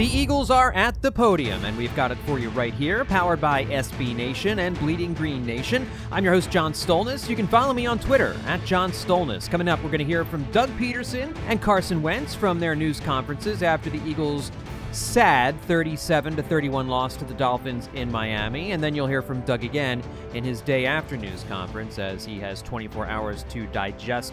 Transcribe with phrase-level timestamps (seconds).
[0.00, 3.38] The Eagles are at the podium, and we've got it for you right here, powered
[3.38, 5.86] by SB Nation and Bleeding Green Nation.
[6.10, 7.28] I'm your host, John Stolnis.
[7.28, 9.50] You can follow me on Twitter at John Stolnis.
[9.50, 12.98] Coming up, we're going to hear from Doug Pederson and Carson Wentz from their news
[12.98, 14.50] conferences after the Eagles'
[14.92, 19.42] sad 37 to 31 loss to the Dolphins in Miami, and then you'll hear from
[19.42, 24.32] Doug again in his day after news conference as he has 24 hours to digest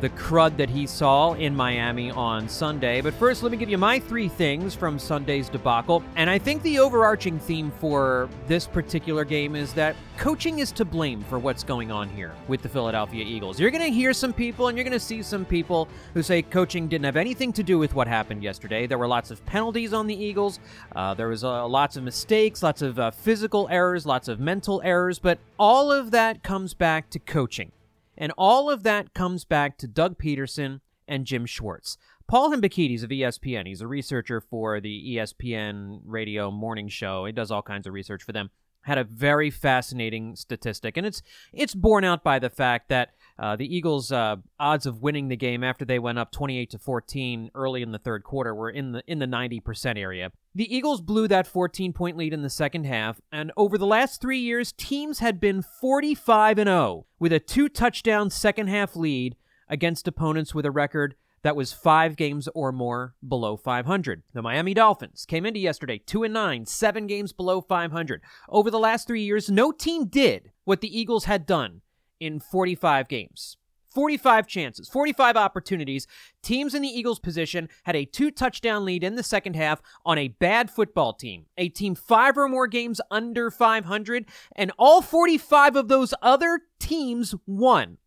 [0.00, 3.00] the crud that he saw in Miami on Sunday.
[3.00, 6.02] But first, let me give you my three things from Sunday's debacle.
[6.16, 10.84] And I think the overarching theme for this particular game is that coaching is to
[10.84, 13.58] blame for what's going on here with the Philadelphia Eagles.
[13.58, 16.42] You're going to hear some people and you're going to see some people who say
[16.42, 18.86] coaching didn't have anything to do with what happened yesterday.
[18.86, 20.60] There were lots of penalties on the Eagles,
[20.94, 24.80] uh, there was uh, lots of mistakes, lots of uh, physical errors, lots of mental
[24.84, 27.72] errors, but all of that comes back to coaching.
[28.18, 31.96] And all of that comes back to Doug Pederson and Jim Schwartz.
[32.26, 37.24] Paul Hembekides of ESPN, he's a researcher for the ESPN radio morning show.
[37.24, 38.50] He does all kinds of research for them.
[38.82, 41.20] Had a very fascinating statistic, and it's
[41.52, 45.36] it's borne out by the fact that uh, the Eagles' uh, odds of winning the
[45.36, 48.92] game after they went up 28 to 14 early in the third quarter were in
[48.92, 50.30] the in the 90% area.
[50.58, 54.20] The Eagles blew that 14 point lead in the second half, and over the last
[54.20, 59.36] three years, teams had been 45 and 0 with a two touchdown second half lead
[59.68, 64.24] against opponents with a record that was five games or more below 500.
[64.32, 68.20] The Miami Dolphins came into yesterday 2 and 9, seven games below 500.
[68.48, 71.82] Over the last three years, no team did what the Eagles had done
[72.18, 73.58] in 45 games.
[73.90, 76.06] 45 chances, 45 opportunities.
[76.42, 80.18] Teams in the Eagles' position had a two touchdown lead in the second half on
[80.18, 85.76] a bad football team, a team five or more games under 500, and all 45
[85.76, 87.98] of those other teams won,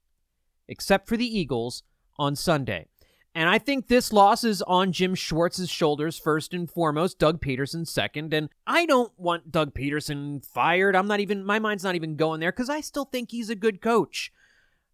[0.68, 1.84] except for the Eagles
[2.18, 2.88] on Sunday.
[3.34, 7.88] And I think this loss is on Jim Schwartz's shoulders first and foremost, Doug Pederson
[7.88, 8.34] second.
[8.34, 10.98] And I don't want Doug Pederson fired.
[10.98, 13.56] I'm not even, my mind's not even going there because I still think he's a
[13.56, 14.34] good coach.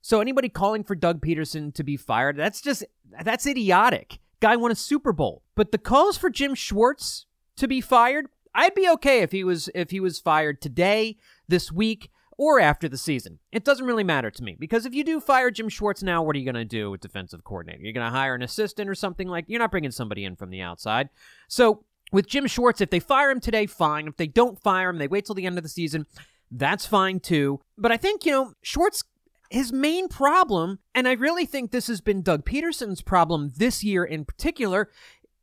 [0.07, 2.85] So anybody calling for Doug Pederson to be fired, that's just,
[3.25, 4.19] that's idiotic.
[4.40, 5.44] Guy won a Super Bowl.
[5.53, 7.25] But the calls for Jim Schwartz
[7.57, 11.18] to be fired, I'd be okay if he was if he was fired today,
[11.50, 13.40] this week or after the season.
[13.51, 16.38] It doesn't really matter to me because if you do fire Jim Schwartz now, what
[16.38, 17.84] are you going to do with defensive coordinator?
[17.84, 20.51] You're going to hire an assistant or something like you're not bringing somebody in from
[20.51, 21.09] the outside.
[21.50, 24.07] So, with Jim Schwartz, if they fire him today, fine.
[24.07, 26.06] If they don't fire him, they wait till the end of the season,
[26.50, 27.59] that's fine too.
[27.78, 29.03] But I think, you know, Schwartz
[29.50, 34.03] his main problem, and I really think this has been Doug Pederson's problem this year
[34.03, 34.90] in particular,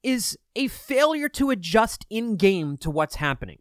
[0.02, 3.58] is a failure to adjust in game to what's happening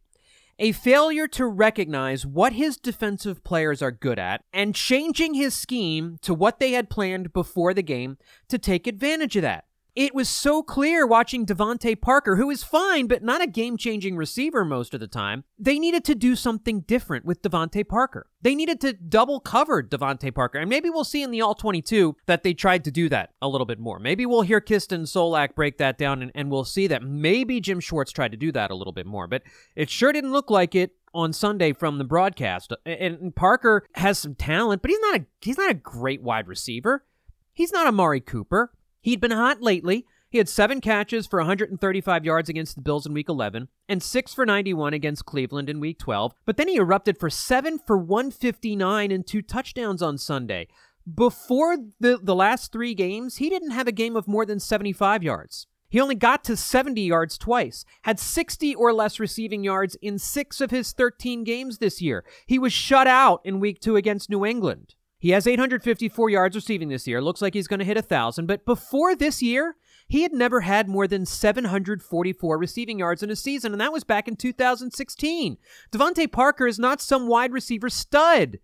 [0.60, 6.18] a failure to recognize what his defensive players are good at and changing his scheme
[6.22, 8.18] to what they had planned before the game
[8.48, 9.66] to take advantage of that.
[9.96, 14.18] It was so clear watching DeVante Parker, who is fine, but not a game changing
[14.18, 15.44] receiver most of the time.
[15.60, 18.26] They needed to do something different with DeVante Parker.
[18.42, 20.58] They needed to double cover DeVante Parker.
[20.58, 23.48] And maybe we'll see in the All 22 that they tried to do that a
[23.48, 24.00] little bit more.
[24.00, 27.80] Maybe we'll hear Kisten Solak break that down and, and we'll see that maybe Jim
[27.80, 29.28] Schwartz tried to do that a little bit more.
[29.28, 29.44] But
[29.76, 32.74] it sure didn't look like it on Sunday from the broadcast.
[32.84, 37.06] And Parker has some talent, but he's not a he's not a great wide receiver.
[37.54, 38.72] He's not Amari Cooper.
[39.04, 40.06] He'd been hot lately.
[40.30, 44.34] He had seven catches for 135 yards against the Bills in Week 11 and six
[44.34, 46.34] for 91 against Cleveland in Week 12.
[46.46, 50.70] But then he erupted for seven for 159 and two touchdowns on Sunday.
[51.14, 55.22] Before the, the last three games, he didn't have a game of more than 75
[55.22, 55.68] yards.
[55.90, 60.62] He only got to 70 yards twice, had 60 or less receiving yards in six
[60.62, 62.24] of his 13 games this year.
[62.48, 64.96] He was shut out in week two against New England.
[65.24, 67.22] He has 854 yards receiving this year.
[67.22, 68.46] Looks like he's going to hit a 1,000.
[68.46, 73.36] But before this year, he had never had more than 744 receiving yards in a
[73.38, 75.58] season, and that was back in 2016.
[75.94, 78.60] DeVante Parker is not some wide receiver stud,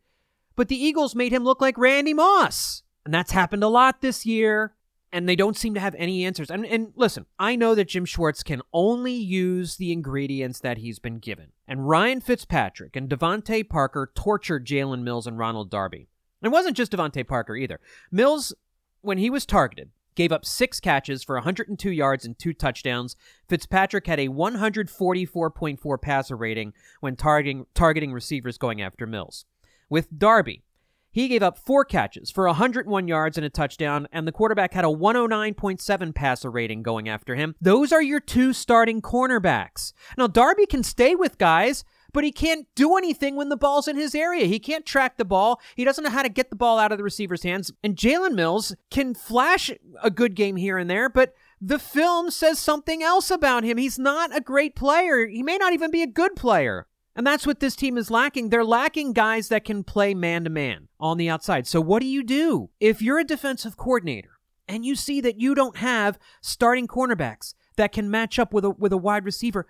[0.58, 2.84] but the Eagles made him look like Randy Moss.
[3.06, 4.76] And that's happened a lot this year,
[5.14, 6.52] and they don't seem to have any answers.
[6.52, 11.00] And, and listen, I know that Jim Schwartz can only use the ingredients that he's
[11.00, 11.54] been given.
[11.66, 16.09] And Ryan Fitzpatrick and DeVante Parker tortured Jalen Mills and Ronald Darby.
[16.42, 17.80] It wasn't just DeVante Parker either.
[18.12, 18.54] Mills,
[19.02, 23.16] when he was targeted, gave up six catches for 102 yards and two touchdowns.
[23.48, 29.46] Fitzpatrick had a 144.4 passer rating when targeting, targeting receivers going after Mills.
[29.90, 30.64] With Darby,
[31.12, 34.86] he gave up four catches for 101 yards and a touchdown, and the quarterback had
[34.86, 37.56] a 109.7 passer rating going after him.
[37.60, 39.94] Those are your two starting cornerbacks.
[40.18, 41.84] Now, Darby can stay with guys
[42.14, 44.46] but he can't do anything when the ball's in his area.
[44.46, 45.60] He can't track the ball.
[45.76, 47.72] He doesn't know how to get the ball out of the receiver's hands.
[47.84, 49.72] And Jalen Mills can flash
[50.02, 53.78] a good game here and there, but the film says something else about him.
[53.78, 55.28] He's not a great player.
[55.28, 56.88] He may not even be a good player.
[57.16, 58.50] And that's what this team is lacking.
[58.50, 61.68] They're lacking guys that can play man to man on the outside.
[61.68, 62.70] So, what do you do?
[62.80, 64.40] If you're a defensive coordinator
[64.70, 68.70] and you see that you don't have starting cornerbacks that can match up with a,
[68.70, 69.68] with a wide receiver,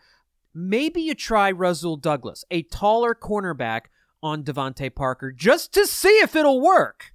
[0.53, 3.83] maybe you try Rasul Douglas, a taller cornerback
[4.21, 7.13] on DeVante Parker, just to see if it'll work.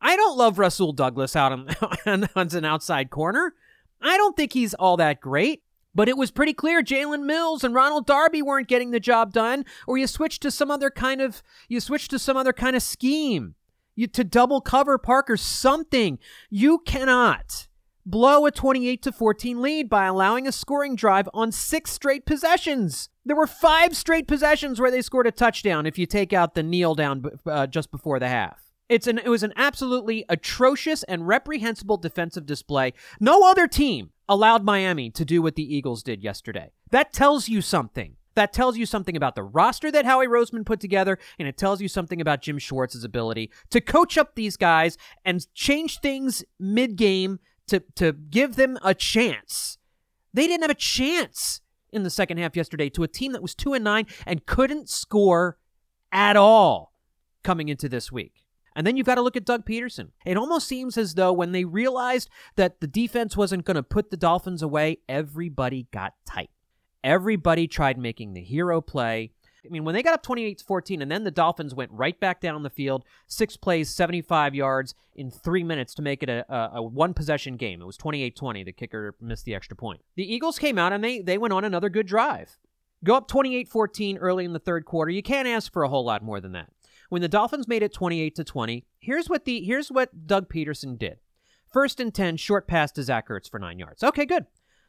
[0.00, 1.52] I don't love Rasul Douglas out
[2.06, 3.54] on, an outside corner.
[4.02, 5.62] I don't think he's all that great.
[5.96, 9.64] But it was pretty clear Jalen Mills and Ronald Darby weren't getting the job done,
[9.86, 12.82] or you switched to some other kind of you switched to some other kind of
[12.82, 13.54] scheme.
[13.94, 16.18] You to double cover Parker something.
[16.50, 17.68] You cannot
[18.06, 23.08] blow a 28 to 14 lead by allowing a scoring drive on six straight possessions.
[23.24, 26.62] There were five straight possessions where they scored a touchdown if you take out the
[26.62, 28.60] kneel down uh, just before the half.
[28.88, 32.92] It's an it was an absolutely atrocious and reprehensible defensive display.
[33.18, 36.70] No other team allowed Miami to do what the Eagles did yesterday.
[36.90, 38.16] That tells you something.
[38.34, 41.80] That tells you something about the roster that Howie Roseman put together, and it tells
[41.80, 46.96] you something about Jim Schwartz's ability to coach up these guys and change things mid
[46.96, 47.38] game
[47.68, 49.78] to to give them a chance.
[50.32, 51.60] They didn't have a chance
[51.92, 54.88] in the second half yesterday to a team that was 2 and 9 and couldn't
[54.88, 55.58] score
[56.10, 56.92] at all
[57.44, 58.44] coming into this week.
[58.76, 60.10] And then you've got to look at Doug Pederson.
[60.26, 64.10] It almost seems as though when they realized that the defense wasn't going to put
[64.10, 66.50] the Dolphins away, everybody got tight.
[67.04, 69.30] Everybody tried making the hero play.
[69.64, 72.18] I mean, when they got up 28 to 14, and then the Dolphins went right
[72.18, 76.44] back down the field, six plays, 75 yards in three minutes to make it a,
[76.52, 77.80] a, a one possession game.
[77.80, 78.64] It was 28 20.
[78.64, 80.00] The kicker missed the extra point.
[80.16, 82.58] The Eagles came out and they, they went on another good drive.
[83.04, 85.10] Go up 28 14 early in the third quarter.
[85.10, 86.70] You can't ask for a whole lot more than that.
[87.10, 90.98] When the Dolphins made it 28 to 20, here's what the here's what Doug Pederson
[90.98, 91.18] did.
[91.70, 94.02] First and 10, short pass to Zach Ertz for nine yards.
[94.02, 94.46] Okay, good.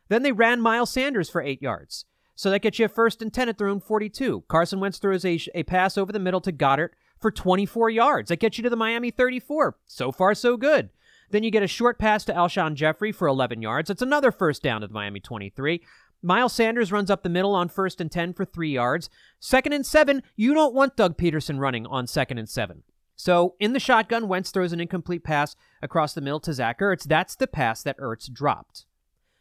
[0.07, 2.05] Then they ran Miles Sanders for eight yards.
[2.35, 4.43] So that gets you a first and 10 at their own 42.
[4.47, 6.89] Carson Wentz throws a, a pass over the middle to Goedert
[7.19, 8.29] for 24 yards.
[8.29, 9.77] That gets you to the Miami 34.
[9.85, 10.89] So far, so good.
[11.31, 13.87] Then you get a short pass to Alshon Jeffery for 11 yards.
[13.87, 15.81] That's another first down to the Miami 23.
[16.21, 19.09] Miles Sanders runs up the middle on first and 10 for three yards.
[19.39, 22.83] Second and seven, you don't want Doug Pederson running on second and seven.
[23.15, 27.03] So in the shotgun, Wentz throws an incomplete pass across the middle to Zach Ertz.
[27.03, 28.85] That's the pass that Ertz dropped.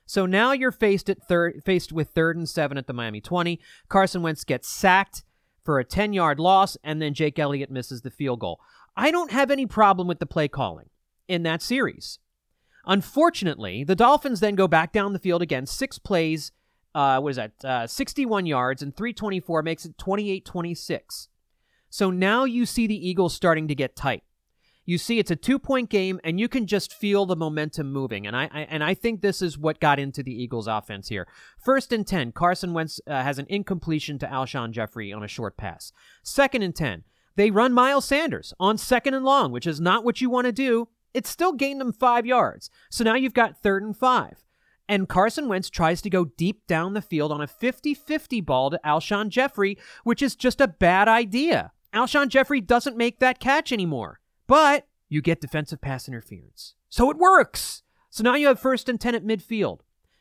[0.06, 3.60] So now you're faced at third, faced with third and seven at the Miami 20.
[3.88, 5.24] Carson Wentz gets sacked
[5.64, 8.60] for a 10 yard loss, and then Jake Elliott misses the field goal.
[8.96, 10.90] I don't have any problem with the play calling
[11.26, 12.18] in that series.
[12.86, 16.52] Unfortunately, the Dolphins then go back down the field again, six plays,
[16.94, 21.28] uh, what is that, uh, 61 yards, and 324 makes it 28 26.
[21.88, 24.22] So now you see the Eagles starting to get tight
[24.84, 28.26] you see it's a two point game and you can just feel the momentum moving
[28.26, 31.26] and I, I, and I think this is what got into the Eagles offense here.
[31.58, 35.56] First and 10, Carson Wentz uh, has an incompletion to Alshon Jeffery on a short
[35.56, 35.92] pass.
[36.22, 37.04] Second and 10,
[37.36, 40.52] they run Miles Sanders on second and long, which is not what you want to
[40.52, 40.88] do.
[41.12, 42.70] It still gained them 5 yards.
[42.90, 44.44] So now you've got third and 5.
[44.88, 48.70] And Carson Wentz tries to go deep down the field on a 50 50 ball
[48.70, 51.72] to Alshon Jeffery, which is just a bad idea.
[51.94, 54.20] Alshon Jeffery doesn't make that catch anymore.
[54.46, 56.74] But you get defensive pass interference.
[56.88, 57.82] So it works.
[58.10, 59.80] So now you have first and 10 at midfield.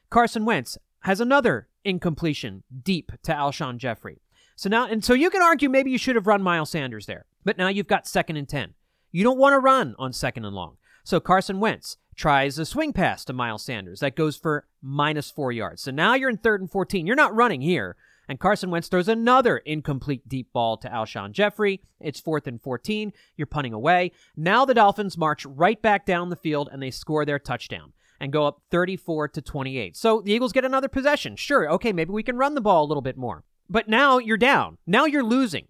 [0.10, 4.22] Carson Wentz has another incompletion deep to Alshon Jeffery.
[4.56, 7.26] So now, and so you can argue maybe you should have run Miles Sanders there,
[7.44, 8.74] but now you've got second and 10.
[9.12, 10.78] You don't want to run on second and long.
[11.04, 14.00] So Carson Wentz tries a swing pass to Miles Sanders.
[14.00, 15.82] That goes for minus four yards.
[15.82, 17.06] So now you're in third and 14.
[17.06, 17.96] You're not running here.
[18.28, 21.82] And Carson Wentz throws another incomplete deep ball to Alshon Jeffery.
[22.00, 23.12] It's fourth and 14.
[23.36, 24.12] You're punting away.
[24.36, 28.32] Now the Dolphins march right back down the field and they score their touchdown and
[28.32, 29.98] go up 34 to 28.
[29.98, 31.36] So the Eagles get another possession.
[31.36, 33.44] Sure, okay, maybe we can run the ball a little bit more.
[33.70, 34.78] But now you're down.
[34.88, 35.68] Now you're losing.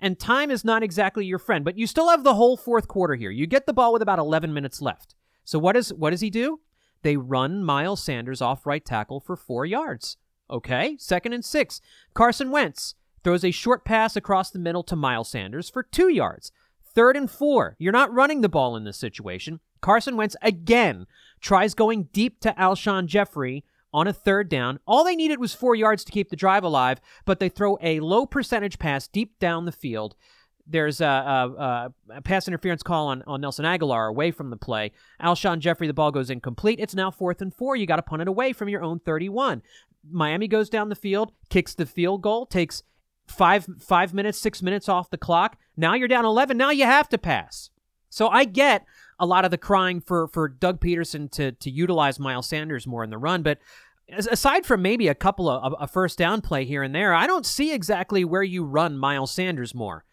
[0.00, 3.14] And time is not exactly your friend, but you still have the whole fourth quarter
[3.14, 3.30] here.
[3.30, 5.14] You get the ball with about 11 minutes left.
[5.44, 6.60] So what is what does he do?
[7.02, 10.16] They run Miles Sanders off right tackle for 4 yards.
[10.50, 11.80] Okay, second and 6.
[12.12, 16.52] Carson Wentz throws a short pass across the middle to Miles Sanders for 2 yards.
[16.94, 17.76] Third and 4.
[17.78, 19.60] You're not running the ball in this situation.
[19.80, 21.06] Carson Wentz again
[21.40, 24.80] tries going deep to Alshon Jeffery on a third down.
[24.86, 28.00] All they needed was four yards to keep the drive alive, but they throw a
[28.00, 30.16] low percentage pass deep down the field.
[30.66, 34.92] There's a, a, a, pass interference call on, on Nelson Agholor away from the play.
[35.22, 36.80] Alshon Jeffery, the ball goes incomplete.
[36.80, 37.76] It's now fourth and four.
[37.76, 39.62] You got to punt it away from your own 31.
[40.10, 42.82] Miami goes down the field, kicks the field goal, takes
[43.26, 45.56] five five minutes, six minutes off the clock.
[45.76, 46.56] Now you're down 11.
[46.56, 47.70] Now you have to pass.
[48.10, 48.84] So I get
[49.18, 53.04] a lot of the crying for for Doug Pederson to to utilize Miles Sanders more
[53.04, 53.58] in the run, but
[54.12, 57.46] aside from maybe a couple of a first down play here and there, I don't
[57.46, 60.04] see exactly where you run Miles Sanders more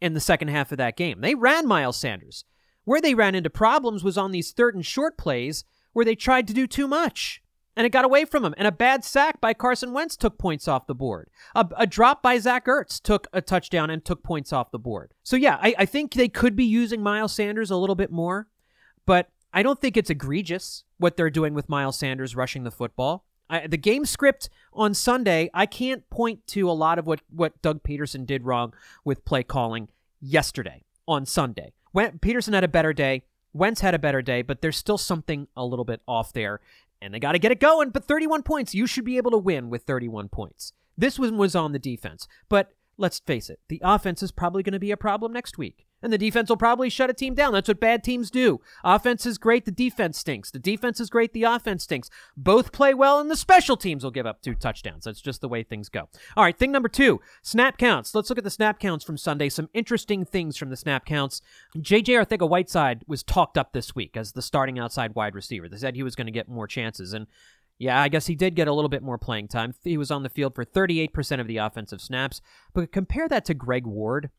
[0.00, 1.20] in the second half of that game.
[1.20, 2.44] They ran Miles Sanders.
[2.84, 6.48] Where they ran into problems was on these third and short plays where they tried
[6.48, 7.42] to do too much
[7.80, 8.52] and it got away from him.
[8.58, 11.30] And a bad sack by Carson Wentz took points off the board.
[11.54, 15.14] A, a drop by Zach Ertz took a touchdown and took points off the board.
[15.22, 18.48] So yeah, I, I think they could be using Miles Sanders a little bit more,
[19.06, 23.24] but I don't think it's egregious what they're doing with Miles Sanders rushing the football.
[23.48, 27.62] I, the game script on Sunday, I can't point to a lot of what, what
[27.62, 28.74] Doug Pederson did wrong
[29.06, 29.88] with play calling
[30.20, 31.72] yesterday on Sunday.
[31.92, 33.22] When Pederson had a better day,
[33.54, 36.60] Wentz had a better day, but there's still something a little bit off there,
[37.00, 37.90] and they got to get it going.
[37.90, 40.72] But 31 points, you should be able to win with 31 points.
[40.96, 44.72] This one was on the defense, but let's face it, the offense is probably going
[44.72, 45.86] to be a problem next week.
[46.02, 47.52] And the defense will probably shut a team down.
[47.52, 48.60] That's what bad teams do.
[48.82, 50.50] Offense is great, the defense stinks.
[50.50, 52.10] The defense is great, the offense stinks.
[52.36, 55.04] Both play well, and the special teams will give up two touchdowns.
[55.04, 56.08] That's just the way things go.
[56.36, 58.14] All right, thing number two snap counts.
[58.14, 59.48] Let's look at the snap counts from Sunday.
[59.48, 61.42] Some interesting things from the snap counts.
[61.76, 65.68] JJ Arcega Whiteside was talked up this week as the starting outside wide receiver.
[65.68, 67.12] They said he was going to get more chances.
[67.12, 67.26] And
[67.78, 69.74] yeah, I guess he did get a little bit more playing time.
[69.82, 72.42] He was on the field for 38% of the offensive snaps.
[72.74, 74.30] But compare that to Greg Ward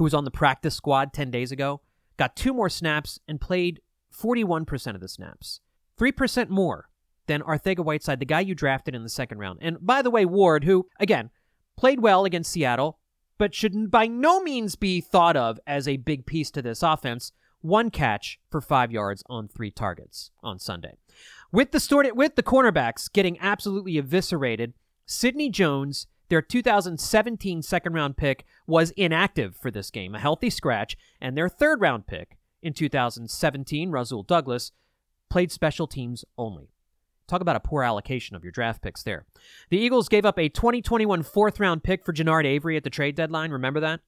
[0.00, 1.82] who was on the practice squad 10 days ago,
[2.16, 3.82] got two more snaps and played
[4.18, 5.60] 41% of the snaps.
[5.98, 6.88] 3% more
[7.26, 9.58] than Arcega Whiteside, the guy you drafted in the second round.
[9.60, 11.28] And by the way, Ward, who, again,
[11.76, 12.98] played well against Seattle,
[13.36, 17.32] but should by no means be thought of as a big piece to this offense,
[17.60, 20.96] one catch for five yards on three targets on Sunday.
[21.52, 24.72] With the, with the cornerbacks getting absolutely eviscerated,
[25.04, 30.96] Sidney Jones their 2017 second round pick was inactive for this game, a healthy scratch,
[31.20, 34.70] and their third round pick in 2017, Rasul Douglas,
[35.28, 36.70] played special teams only.
[37.26, 39.26] Talk about a poor allocation of your draft picks there.
[39.70, 43.16] The Eagles gave up a 2021 fourth round pick for Genard Avery at the trade
[43.16, 43.50] deadline.
[43.50, 44.00] Remember that?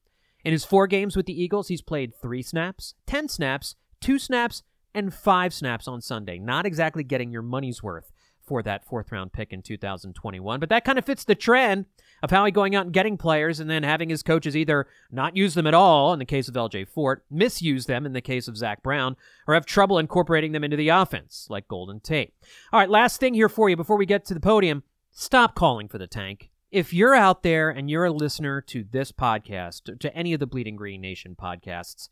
[0.45, 4.63] In his four games with the Eagles, he's played three snaps, 10 snaps, two snaps,
[4.95, 6.39] and five snaps on Sunday.
[6.39, 8.12] Not exactly getting your money's worth
[8.45, 11.87] for that fourth round pick in 2021, but that kind of fits the trend
[12.23, 15.37] of how he going out and getting players and then having his coaches either not
[15.37, 18.47] use them at all in the case of LJ Fort, misuse them in the case
[18.47, 22.33] of Zach Brown, or have trouble incorporating them into the offense like Golden Tate.
[22.73, 25.89] All right, last thing here for you before we get to the podium stop calling
[25.89, 26.51] for the tank.
[26.71, 30.47] If you're out there and you're a listener to this podcast, to any of the
[30.47, 32.09] Bleeding Green Nation podcasts,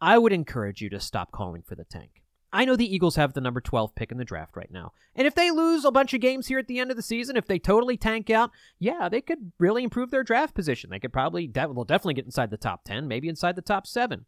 [0.00, 2.22] I would encourage you to stop calling for the tank.
[2.56, 4.92] I know the Eagles have the number 12 pick in the draft right now.
[5.14, 7.36] And if they lose a bunch of games here at the end of the season,
[7.36, 10.88] if they totally tank out, yeah, they could really improve their draft position.
[10.88, 13.86] They could probably, de- will definitely get inside the top 10, maybe inside the top
[13.86, 14.24] 7.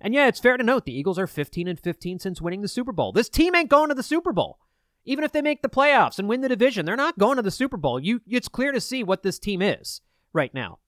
[0.00, 2.68] And yeah, it's fair to note the Eagles are 15 and 15 since winning the
[2.68, 3.12] Super Bowl.
[3.12, 4.58] This team ain't going to the Super Bowl.
[5.04, 7.50] Even if they make the playoffs and win the division, they're not going to the
[7.50, 8.00] Super Bowl.
[8.00, 10.00] You it's clear to see what this team is
[10.32, 10.78] right now.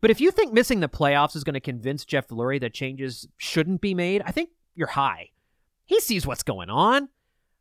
[0.00, 3.28] But if you think missing the playoffs is going to convince Jeff Lurie that changes
[3.36, 5.30] shouldn't be made, I think you're high.
[5.88, 7.08] He sees what's going on.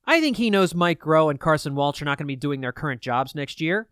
[0.06, 2.60] I think he knows Mike Groh and Carson Walch are not going to be doing
[2.60, 3.88] their current jobs next year.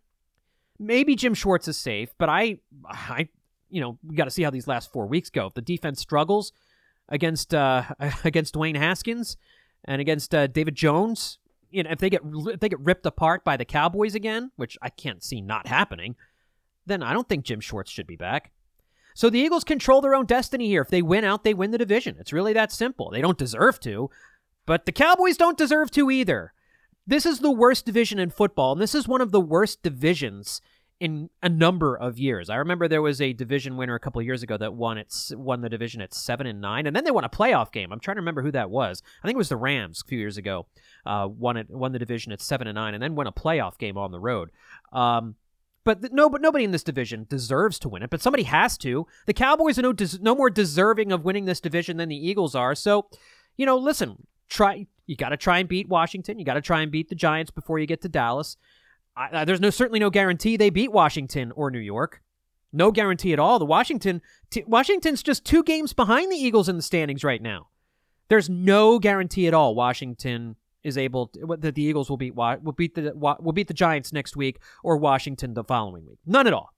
[0.78, 3.30] Maybe Jim Schwartz is safe, but I, I,
[3.70, 5.46] you know, we got to see how these last four weeks go.
[5.46, 6.52] If the defense struggles
[7.08, 7.84] against uh,
[8.24, 9.38] against Dwayne Haskins
[9.86, 11.38] and against uh, David Jones,
[11.70, 14.76] you know, if they get if they get ripped apart by the Cowboys again, which
[14.82, 16.14] I can't see not happening,
[16.84, 18.52] then I don't think Jim Schwartz should be back.
[19.16, 20.82] So the Eagles control their own destiny here.
[20.82, 22.16] If they win out, they win the division.
[22.20, 23.10] It's really that simple.
[23.10, 24.10] They don't deserve to,
[24.66, 26.52] But the Cowboys don't deserve to either.
[27.06, 30.60] This is the worst division in football, and this is one of the worst divisions
[31.00, 32.50] in a number of years.
[32.50, 35.62] I remember there was a division winner a couple years ago that won its won
[35.62, 37.92] the division at seven and nine, and then they won a playoff game.
[37.92, 39.02] I'm trying to remember who that was.
[39.22, 40.66] I think it was the Rams a few years ago.
[41.06, 43.78] Uh, won it won the division at seven and nine, and then won a playoff
[43.78, 44.50] game on the road.
[44.92, 45.36] Um,
[45.86, 48.10] but no, but nobody in this division deserves to win it.
[48.10, 49.06] But somebody has to.
[49.26, 52.56] The Cowboys are no des- no more deserving of winning this division than the Eagles
[52.56, 52.74] are.
[52.74, 53.06] So,
[53.56, 54.88] you know, listen, try.
[55.06, 56.40] You got to try and beat Washington.
[56.40, 58.56] You got to try and beat the Giants before you get to Dallas.
[59.16, 62.20] I, there's no certainly no guarantee they beat Washington or New York.
[62.72, 63.60] No guarantee at all.
[63.60, 67.68] The Washington t- Washington's just two games behind the Eagles in the standings right now.
[68.28, 72.72] There's no guarantee at all Washington is able to, that the Eagles will beat will
[72.76, 76.20] beat the will beat the Giants next week or Washington the following week.
[76.24, 76.72] None at all.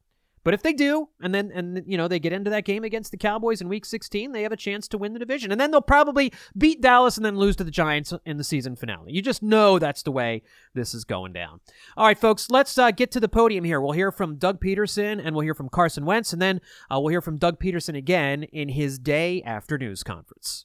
[0.45, 3.11] But if they do, and then and you know they get into that game against
[3.11, 5.71] the Cowboys in Week 16, they have a chance to win the division, and then
[5.71, 9.13] they'll probably beat Dallas and then lose to the Giants in the season finale.
[9.13, 11.61] You just know that's the way this is going down.
[11.99, 13.79] All right, folks, let's uh, get to the podium here.
[13.79, 17.11] We'll hear from Doug Pederson and we'll hear from Carson Wentz, and then uh, we'll
[17.11, 20.65] hear from Doug Pederson again in his day after news conference.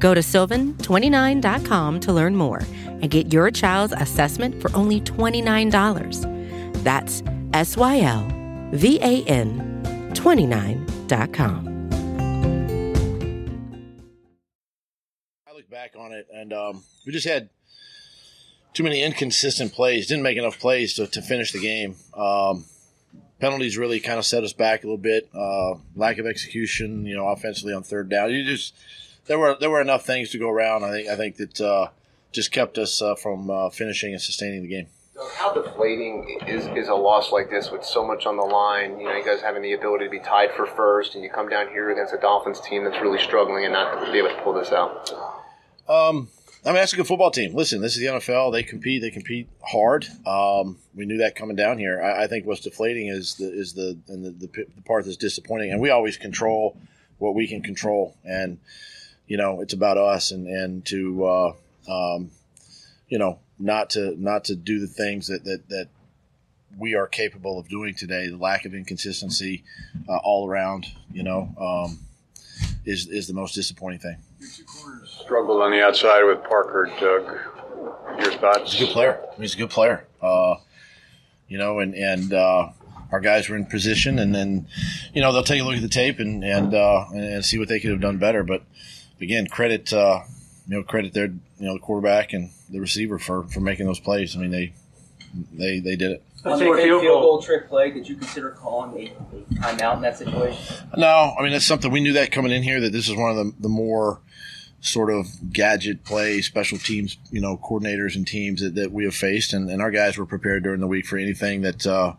[0.00, 6.82] Go to sylvan29.com to learn more and get your child's assessment for only $29.
[6.82, 8.26] That's S Y L
[8.72, 11.68] V A N 29.com.
[15.46, 17.50] I look back on it and um, we just had
[18.72, 21.96] too many inconsistent plays, didn't make enough plays to, to finish the game.
[22.14, 22.64] Um,
[23.40, 25.28] penalties really kind of set us back a little bit.
[25.34, 28.30] Uh, lack of execution, you know, offensively on third down.
[28.30, 28.74] You just
[29.30, 30.82] there were there were enough things to go around.
[30.82, 31.90] I think I think that uh,
[32.32, 34.88] just kept us uh, from uh, finishing and sustaining the game.
[35.36, 38.98] How deflating is, is a loss like this with so much on the line?
[38.98, 41.48] You know, you guys having the ability to be tied for first, and you come
[41.48, 44.42] down here against a Dolphins team that's really struggling and not to be able to
[44.42, 45.12] pull this out.
[45.88, 46.28] Um,
[46.64, 47.54] I mean, that's a good football team.
[47.54, 48.52] Listen, this is the NFL.
[48.52, 49.00] They compete.
[49.00, 50.06] They compete hard.
[50.26, 52.02] Um, we knew that coming down here.
[52.02, 55.16] I, I, think what's deflating is the is the and the, the, the part that's
[55.16, 55.70] disappointing.
[55.70, 56.76] And we always control
[57.18, 58.58] what we can control, and
[59.30, 61.52] you know, it's about us and and to uh,
[61.88, 62.32] um,
[63.08, 65.86] you know not to not to do the things that that that
[66.76, 68.28] we are capable of doing today.
[68.28, 69.62] The lack of inconsistency
[70.08, 72.00] uh, all around, you know, um,
[72.84, 74.16] is is the most disappointing thing.
[75.06, 78.20] Struggled on the outside with Parker, Doug.
[78.20, 78.72] Your thoughts?
[78.72, 79.20] He's a good player.
[79.38, 80.08] He's a good player.
[80.20, 80.56] Uh,
[81.46, 82.70] you know, and and uh,
[83.12, 84.66] our guys were in position, and then
[85.14, 87.68] you know they'll take a look at the tape and and uh, and see what
[87.68, 88.42] they could have done better.
[88.42, 88.64] But
[89.20, 90.20] again, credit uh,
[90.66, 94.00] you know credit their you know the quarterback and the receiver for for making those
[94.00, 94.36] plays.
[94.36, 94.72] I mean they
[95.52, 96.22] they they did it.
[96.44, 100.16] On the field goal trick play, did you consider calling a, a timeout in that
[100.16, 100.76] situation?
[100.96, 103.30] No, I mean that's something we knew that coming in here that this is one
[103.30, 104.20] of the the more
[104.80, 109.14] sort of gadget play special teams you know coordinators and teams that, that we have
[109.14, 112.14] faced and, and our guys were prepared during the week for anything that uh,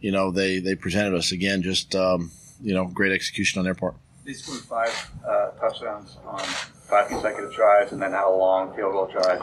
[0.00, 3.74] you know they they presented us again just um, you know great execution on their
[3.74, 8.74] part they scored five uh, touchdowns on five consecutive drives and then had a long
[8.74, 9.40] field goal drive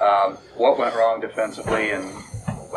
[0.00, 2.04] um, what went wrong defensively and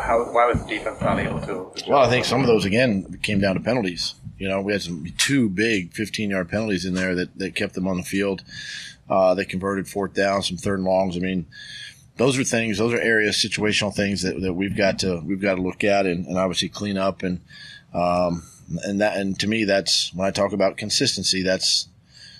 [0.00, 3.18] how, why was the defense not able to well I think some of those again
[3.22, 4.14] came down to penalties.
[4.38, 7.74] You know we had some two big 15 yard penalties in there that, that kept
[7.74, 8.42] them on the field
[9.10, 11.16] uh, they converted fourth down, some third and longs.
[11.16, 11.46] I mean,
[12.16, 15.56] those are things, those are areas, situational things that, that we've got to we've got
[15.56, 17.40] to look at and, and obviously clean up and
[17.92, 18.44] um,
[18.84, 21.88] and that and to me that's when I talk about consistency, that's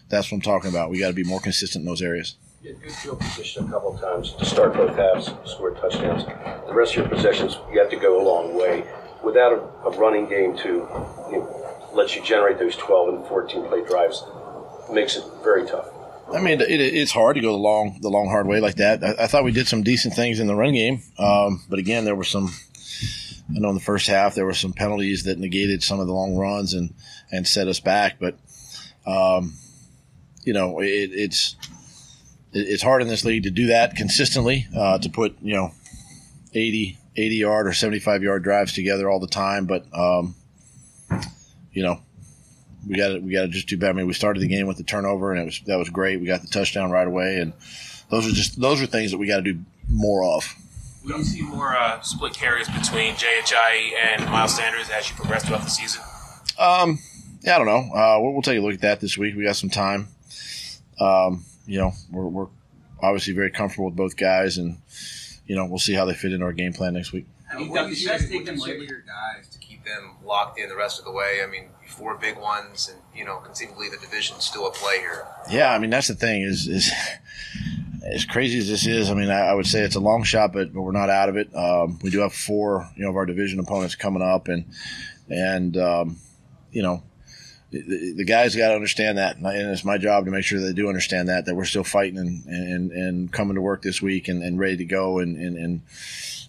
[0.09, 0.90] that's what I'm talking about.
[0.90, 2.37] We got to be more consistent in those areas.
[2.62, 6.25] You had good field position a couple of times to start both halves, score touchdowns.
[6.66, 8.85] The rest of your possessions, you have to go a long way.
[9.25, 13.64] Without a, a running game to you know, let you generate those 12 and 14
[13.66, 14.25] play drives,
[14.90, 15.88] makes it very tough.
[16.33, 19.03] I mean, it, it's hard to go the long, the long, hard way like that.
[19.03, 22.05] I, I thought we did some decent things in the run game, um, but again,
[22.05, 22.53] there were some.
[23.55, 26.13] I know in the first half there were some penalties that negated some of the
[26.13, 26.95] long runs and
[27.33, 28.37] and set us back, but
[29.07, 29.55] um,
[30.45, 31.57] you know, it, it's
[32.53, 34.67] it's hard in this league to do that consistently.
[34.77, 35.73] Uh, to put you know
[36.55, 40.35] 80, 80 yard or seventy five yard drives together all the time, but um,
[41.73, 42.01] you know,
[42.89, 43.93] we got to we got to just do better.
[43.93, 46.21] I mean, we started the game with the turnover, and it was that was great.
[46.21, 47.53] We got the touchdown right away, and
[48.11, 50.45] those are just those are things that we got to do more of.
[51.05, 55.17] Will you see more uh, split carries between Jay Ajayi and Miles Sanders as you
[55.17, 56.03] progress throughout the season?
[56.59, 56.99] Um,
[57.43, 57.95] yeah, I don't know.
[57.95, 59.35] Uh, we'll, we'll, take a look at that this week.
[59.35, 60.09] We got some time.
[60.99, 62.47] Um, you know, we're, we're
[63.03, 64.77] obviously very comfortable with both guys, and
[65.47, 67.27] you know, we'll see how they fit into our game plan next week.
[67.53, 68.87] What do you, guys take them lightly?
[68.87, 71.41] Your guys to keep them locked in the rest of the way.
[71.43, 75.27] I mean, four big ones, and you know, conceivably the division's still a play here.
[75.51, 76.93] Yeah, I mean that's the thing is is
[78.05, 79.11] as crazy as this is.
[79.11, 81.29] I mean, I, I would say it's a long shot, but, but we're not out
[81.29, 81.55] of it.
[81.55, 84.65] Um, we do have four, you know, of our division opponents coming up, and
[85.29, 86.17] and um,
[86.73, 87.03] you know,
[87.71, 90.73] the, the guys got to understand that, and it's my job to make sure they
[90.73, 94.29] do understand that that we're still fighting and and, and coming to work this week
[94.29, 95.83] and, and ready to go and, and, and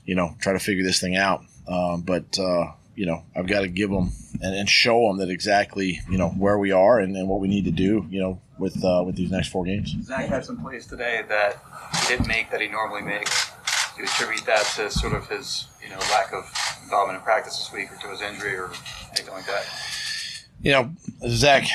[0.05, 1.43] you know try to figure this thing out.
[1.67, 5.29] Um, but uh, you know, I've got to give them and, and, show them that
[5.29, 8.05] exactly you know where we are and, and what we need to do.
[8.09, 9.95] You know, with uh, with these next four games.
[10.03, 11.61] Zach had some plays today that
[12.01, 13.51] he didn't make that he normally makes.
[13.95, 16.49] Do you attribute that to sort of his you know lack of
[16.83, 18.71] involvement in practice this week, or to his injury, or
[19.09, 19.65] anything like that?
[20.61, 20.91] You know,
[21.27, 21.65] Zach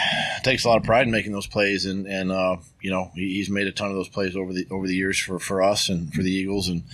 [0.45, 3.35] takes a lot of pride in making those plays, and and uh, you know he,
[3.35, 5.89] he's made a ton of those plays over the over the years for, for us
[5.89, 6.85] and for the Eagles, and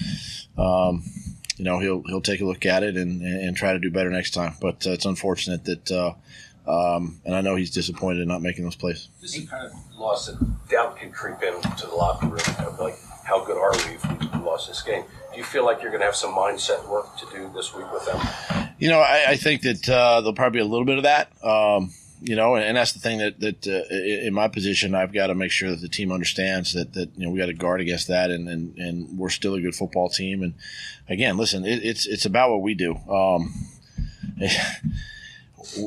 [0.57, 1.05] um,
[1.57, 4.11] you know he'll he'll take a look at it and, and try to do better
[4.11, 4.55] next time.
[4.61, 6.15] But uh, it's unfortunate that, uh,
[6.67, 9.09] um, and I know he's disappointed in not making those plays.
[9.21, 13.45] This kind of loss that doubt can creep into the locker room of like how
[13.45, 15.05] good are we if we lost this game.
[15.33, 17.91] Do you feel like you're going to have some mindset work to do this week
[17.93, 18.21] with them?
[18.79, 21.29] You know, I, I think that uh, there'll probably be a little bit of that.
[21.43, 21.93] Um,
[22.25, 25.27] you know, and, and, that's the thing that that uh, in my position, I've got
[25.27, 27.81] to make sure that the team understands that that you know we got to guard
[27.81, 30.43] against that, and, and and we're still a good football team.
[30.43, 30.55] And
[31.09, 32.97] again, listen, it, it's it's about what we do.
[33.09, 33.53] Um,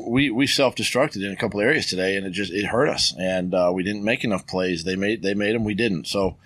[0.06, 3.14] we we self destructed in a couple areas today, and it just it hurt us,
[3.18, 4.84] and uh, we didn't make enough plays.
[4.84, 6.06] They made they made them, we didn't.
[6.06, 6.36] So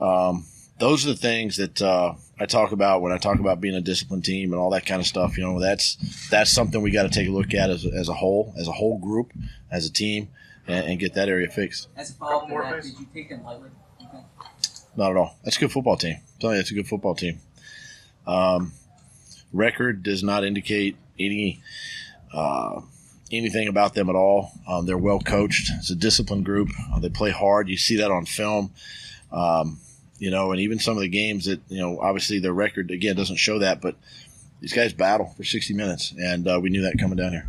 [0.00, 0.46] um,
[0.78, 3.82] those are the things that uh, I talk about when I talk about being a
[3.82, 5.36] disciplined team and all that kind of stuff.
[5.36, 5.96] You know, that's
[6.30, 8.72] that's something we got to take a look at as, as a whole, as a
[8.72, 9.32] whole group,
[9.70, 10.30] as a team,
[10.66, 11.88] and, and get that area fixed.
[11.96, 13.68] As a follow-up to that, did you take them lightly?
[14.96, 15.36] Not at all.
[15.44, 16.16] That's a good football team.
[16.16, 17.40] I'm telling you, it's a good football team.
[18.26, 18.72] Um,
[19.52, 21.62] record does not indicate any
[22.32, 22.80] uh,
[23.30, 24.50] anything about them at all.
[24.66, 25.70] Um, they're well coached.
[25.78, 26.70] It's a disciplined group.
[26.92, 27.68] Uh, they play hard.
[27.68, 28.72] You see that on film.
[29.30, 29.78] Um,
[30.20, 33.16] you know, and even some of the games that, you know, obviously their record, again,
[33.16, 33.96] doesn't show that, but
[34.60, 37.46] these guys battle for 60 minutes, and uh, we knew that coming down here.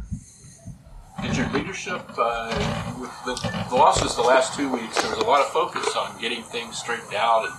[1.22, 5.28] Did your leadership, uh, with the, the, losses the last two weeks, there was a
[5.28, 7.54] lot of focus on getting things straightened out and,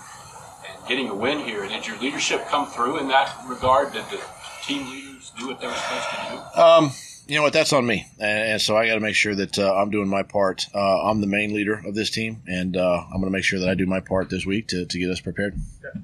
[0.69, 1.69] and getting a win here.
[1.69, 3.93] Did your leadership come through in that regard?
[3.93, 4.21] Did the
[4.65, 6.61] team leaders do what they were supposed to do?
[6.61, 6.93] Um,
[7.27, 7.53] you know what?
[7.53, 10.09] That's on me, and, and so I got to make sure that uh, I'm doing
[10.09, 10.67] my part.
[10.75, 13.61] Uh, I'm the main leader of this team, and uh, I'm going to make sure
[13.61, 15.57] that I do my part this week to, to get us prepared.
[15.83, 16.01] Yeah.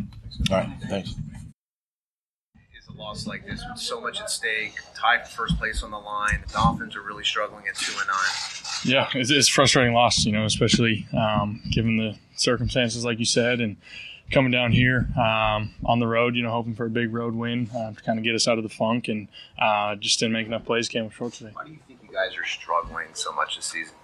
[0.50, 1.10] All right, thanks.
[1.10, 5.90] Is a loss like this with so much at stake, tied for first place on
[5.90, 6.42] the line.
[6.46, 8.84] The Dolphins are really struggling at two and nine.
[8.84, 13.60] Yeah, it's, it's frustrating loss, you know, especially um, given the circumstances, like you said,
[13.60, 13.76] and
[14.30, 17.70] coming down here um, on the road, you know, hoping for a big road win
[17.74, 20.46] uh, to kind of get us out of the funk, and uh, just didn't make
[20.46, 20.88] enough plays.
[20.88, 21.50] Came up short today.
[21.52, 23.94] Why do you think you guys are struggling so much this season?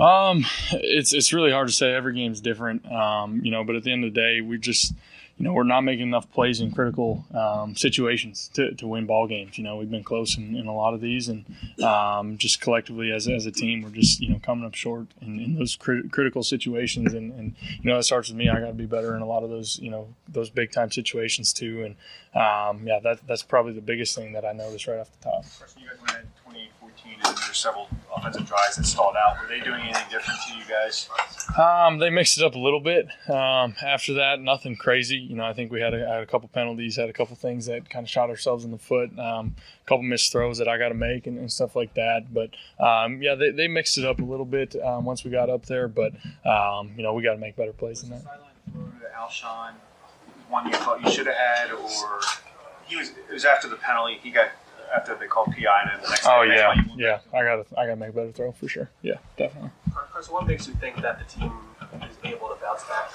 [0.00, 1.92] Um, it's it's really hard to say.
[1.92, 3.64] Every game's different, um, you know.
[3.64, 4.94] But at the end of the day, we just
[5.36, 9.26] you know, we're not making enough plays in critical um, situations to, to win ball
[9.26, 9.58] games.
[9.58, 11.44] You know, we've been close in, in a lot of these, and
[11.82, 15.40] um, just collectively as, as a team, we're just you know coming up short in,
[15.40, 17.12] in those crit- critical situations.
[17.14, 18.48] And, and you know, that starts with me.
[18.48, 20.92] I got to be better in a lot of those you know those big time
[20.92, 21.84] situations too.
[21.84, 21.96] And
[22.40, 25.44] um, yeah, that that's probably the biggest thing that I noticed right off the top.
[27.04, 29.40] You guys went in 2014, and there's several offensive drives that stalled out.
[29.40, 31.08] Were they doing anything different to you guys?
[31.58, 33.06] Um, they mixed it up a little bit.
[33.28, 35.16] Um, after that, nothing crazy.
[35.16, 37.66] You know, I think we had a, had a couple penalties, had a couple things
[37.66, 40.78] that kind of shot ourselves in the foot, um, a couple missed throws that I
[40.78, 42.32] got to make and, and, stuff like that.
[42.32, 42.50] But
[42.82, 45.66] um, yeah, they, they mixed it up a little bit um, once we got up
[45.66, 45.88] there.
[45.88, 46.12] But
[46.44, 48.24] um, you know, we got to make better plays than that.
[49.16, 49.72] Alshon,
[50.48, 51.88] one you thought you should have had, or
[52.86, 54.18] he was it was after the penalty.
[54.22, 54.48] He got
[54.94, 56.26] after they called PI and then the next.
[56.26, 57.18] Oh yeah, yeah.
[57.32, 58.90] I got I got to make a better throw for sure.
[59.02, 59.70] Yeah, definitely.
[59.92, 61.52] Chris, what makes you think that the team
[62.02, 63.12] is able to bounce back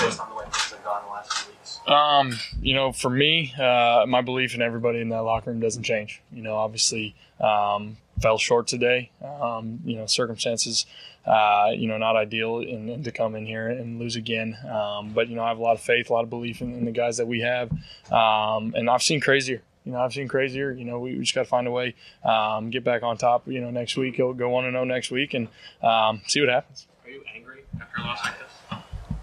[0.00, 1.80] based on the way things have gone the last few weeks?
[1.86, 5.82] Um, you know, for me, uh, my belief in everybody in that locker room doesn't
[5.82, 6.20] change.
[6.32, 9.10] You know, obviously, um, fell short today.
[9.24, 10.86] Um, you know, circumstances,
[11.26, 14.56] uh, you know, not ideal in, in to come in here and lose again.
[14.70, 16.74] Um, but you know, I have a lot of faith, a lot of belief in,
[16.74, 17.70] in the guys that we have,
[18.12, 19.62] um, and I've seen crazier.
[19.88, 20.70] You know, I've seen crazier.
[20.70, 23.48] You know, we, we just got to find a way, um, get back on top.
[23.48, 25.48] You know, next week, go go one and zero next week, and
[25.82, 26.86] um, see what happens.
[27.06, 28.52] Are you angry after a loss like this?
[28.70, 28.78] Um,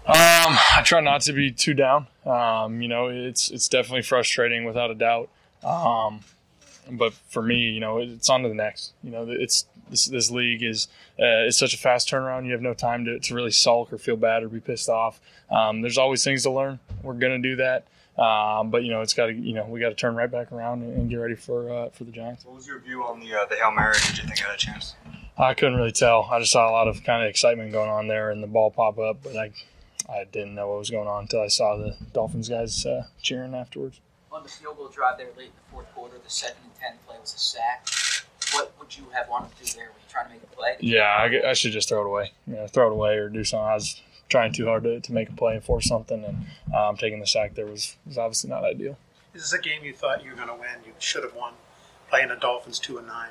[0.08, 2.08] I try not to be too down.
[2.24, 5.28] Um, you know, it's it's definitely frustrating without a doubt.
[5.62, 6.24] Um,
[6.90, 8.92] but for me, you know, it's on to the next.
[9.04, 12.44] You know, it's this this league is uh, it's such a fast turnaround.
[12.46, 15.20] You have no time to, to really sulk or feel bad or be pissed off.
[15.48, 16.80] Um, there's always things to learn.
[17.04, 17.86] We're gonna do that.
[18.18, 20.52] Um, but you know, it's got to you know we got to turn right back
[20.52, 22.44] around and, and get ready for uh, for the Giants.
[22.44, 23.94] What was your view on the uh, the hail mary?
[24.06, 24.94] Did you think you had a chance?
[25.38, 26.28] I couldn't really tell.
[26.32, 28.70] I just saw a lot of kind of excitement going on there and the ball
[28.70, 29.52] pop up, but I
[30.08, 33.54] I didn't know what was going on until I saw the Dolphins guys uh, cheering
[33.54, 34.00] afterwards.
[34.32, 36.92] On the field goal drive there late in the fourth quarter, the second and ten
[37.06, 37.86] play was a sack.
[38.52, 39.86] What would you have wanted to do there?
[39.86, 40.76] Were you trying to make a play?
[40.80, 42.32] Yeah, I, I should just throw it away.
[42.46, 43.66] You know, throw it away or do something.
[43.66, 46.96] I was trying too hard to, to make a play and force something, and um,
[46.96, 48.96] taking the sack there was, was obviously not ideal.
[49.34, 50.84] Is this a game you thought you were going to win?
[50.84, 51.52] You should have won,
[52.08, 53.30] playing the Dolphins two and nine.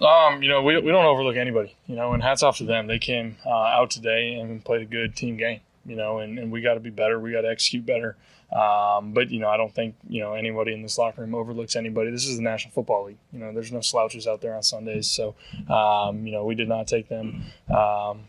[0.00, 2.88] Um, you know, we, we don't overlook anybody, you know, and hats off to them.
[2.88, 6.50] They came uh, out today and played a good team game, you know, and, and
[6.50, 7.20] we got to be better.
[7.20, 8.16] We got to execute better.
[8.52, 11.76] Um, but, you know, I don't think, you know, anybody in this locker room overlooks
[11.76, 12.10] anybody.
[12.10, 13.18] This is the National Football League.
[13.32, 15.08] You know, there's no slouches out there on Sundays.
[15.08, 15.36] So,
[15.68, 18.24] um, you know, we did not take them, um,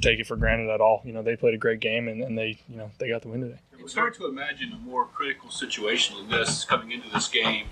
[0.00, 1.02] take it for granted at all.
[1.04, 3.28] You know, they played a great game and, and they, you know, they got the
[3.28, 3.58] win today.
[3.78, 7.66] It's hard to imagine a more critical situation than this coming into this game.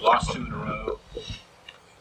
[0.00, 0.98] Lost two in a row.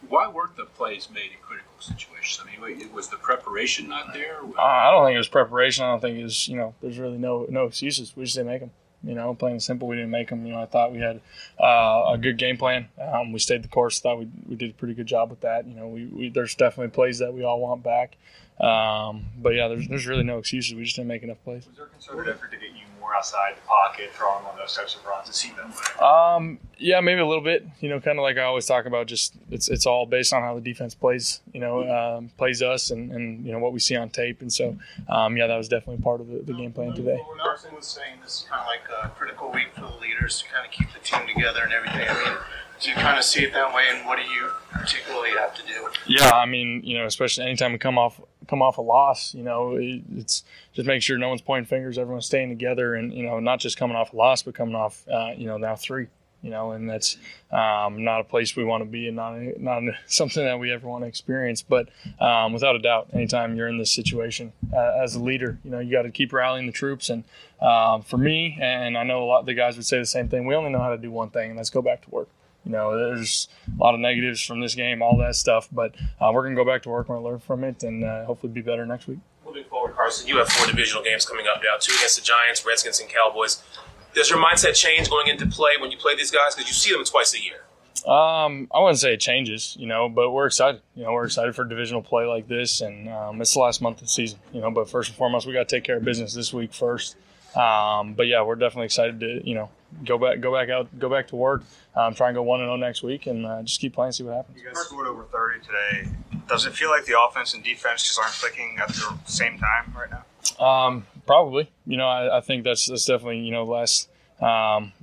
[0.08, 2.42] Why weren't the plays made in critical situations?
[2.44, 4.40] I mean, was the preparation not there?
[4.58, 5.86] Uh, I don't think it was preparation.
[5.86, 8.16] I don't think it was, you know, there's really no no excuses.
[8.16, 8.72] We just didn't make them.
[9.04, 10.46] You know, plain and simple, we didn't make them.
[10.46, 11.22] You know, I thought we had
[11.60, 12.88] uh, a good game plan.
[13.02, 14.00] Um, we stayed the course.
[14.00, 15.66] Thought we, we did a pretty good job with that.
[15.66, 18.18] You know, we, we there's definitely plays that we all want back.
[18.62, 20.76] Um, but yeah, there's there's really no excuses.
[20.76, 21.66] We just didn't make enough plays.
[21.68, 24.76] Was there a concerted effort to get you more outside the pocket, throwing on those
[24.76, 25.28] types of runs?
[25.28, 26.08] It seemed that way.
[26.08, 27.66] Um, yeah, maybe a little bit.
[27.80, 29.08] You know, kind of like I always talk about.
[29.08, 31.42] Just it's it's all based on how the defense plays.
[31.54, 34.42] You know, um, plays us and, and you know what we see on tape.
[34.42, 34.78] And so,
[35.10, 37.20] um, yeah, that was definitely part of the, the game plan today.
[37.40, 40.48] Carson was saying this is kind of like a critical week for the leaders to
[40.54, 42.08] kind of keep the team together and everything.
[42.08, 42.38] I mean,
[42.80, 43.86] do you kind of see it that way?
[43.90, 45.90] And what do you particularly have to do?
[46.08, 48.22] Yeah, I mean, you know, especially anytime we come off
[48.52, 51.98] come off a loss, you know, it, it's just make sure no one's pointing fingers,
[51.98, 55.08] everyone's staying together, and you know, not just coming off a loss, but coming off,
[55.08, 56.08] uh, you know, now three.
[56.44, 57.18] You know, and that's
[57.52, 60.88] um, not a place we want to be, and not not something that we ever
[60.88, 61.62] want to experience.
[61.62, 65.70] But um, without a doubt, anytime you're in this situation uh, as a leader, you
[65.70, 67.10] know, you got to keep rallying the troops.
[67.12, 67.24] And
[67.62, 70.30] um, for me, and I know a lot of the guys would say the same
[70.30, 70.48] thing.
[70.48, 72.28] We only know how to do one thing, and that's go back to work.
[72.66, 76.32] You know, there's a lot of negatives from this game, all that stuff, but uh,
[76.34, 78.62] we're going to go back to work, to learn from it, and uh, hopefully be
[78.62, 79.20] better next week.
[79.46, 82.66] Moving forward, Carson, you have four divisional games coming up now two against the Giants,
[82.66, 83.64] Redskins, and Cowboys.
[84.14, 86.54] Does your mindset change going into play when you play these guys?
[86.54, 87.64] Because you see them twice a year.
[88.06, 90.82] Um, I wouldn't say it changes, you know, but we're excited.
[90.96, 93.98] You know, we're excited for divisional play like this, and um, it's the last month
[93.98, 94.72] of the season, you know.
[94.72, 97.16] But first and foremost, we got to take care of business this week first.
[97.56, 99.70] Um, but yeah, we're definitely excited to, you know,
[100.06, 101.64] go back, go back out, go back to work,
[101.96, 104.24] um, try and go one and zero next week, and uh, just keep playing, see
[104.24, 104.58] what happens.
[104.58, 106.10] You guys scored over 30 today.
[106.48, 109.94] Does it feel like the offense and defense just aren't clicking at the same time
[109.96, 110.66] right now?
[110.66, 111.70] Um, probably.
[111.86, 114.10] You know, I, I, think that's that's definitely you know last.
[114.42, 114.94] Um,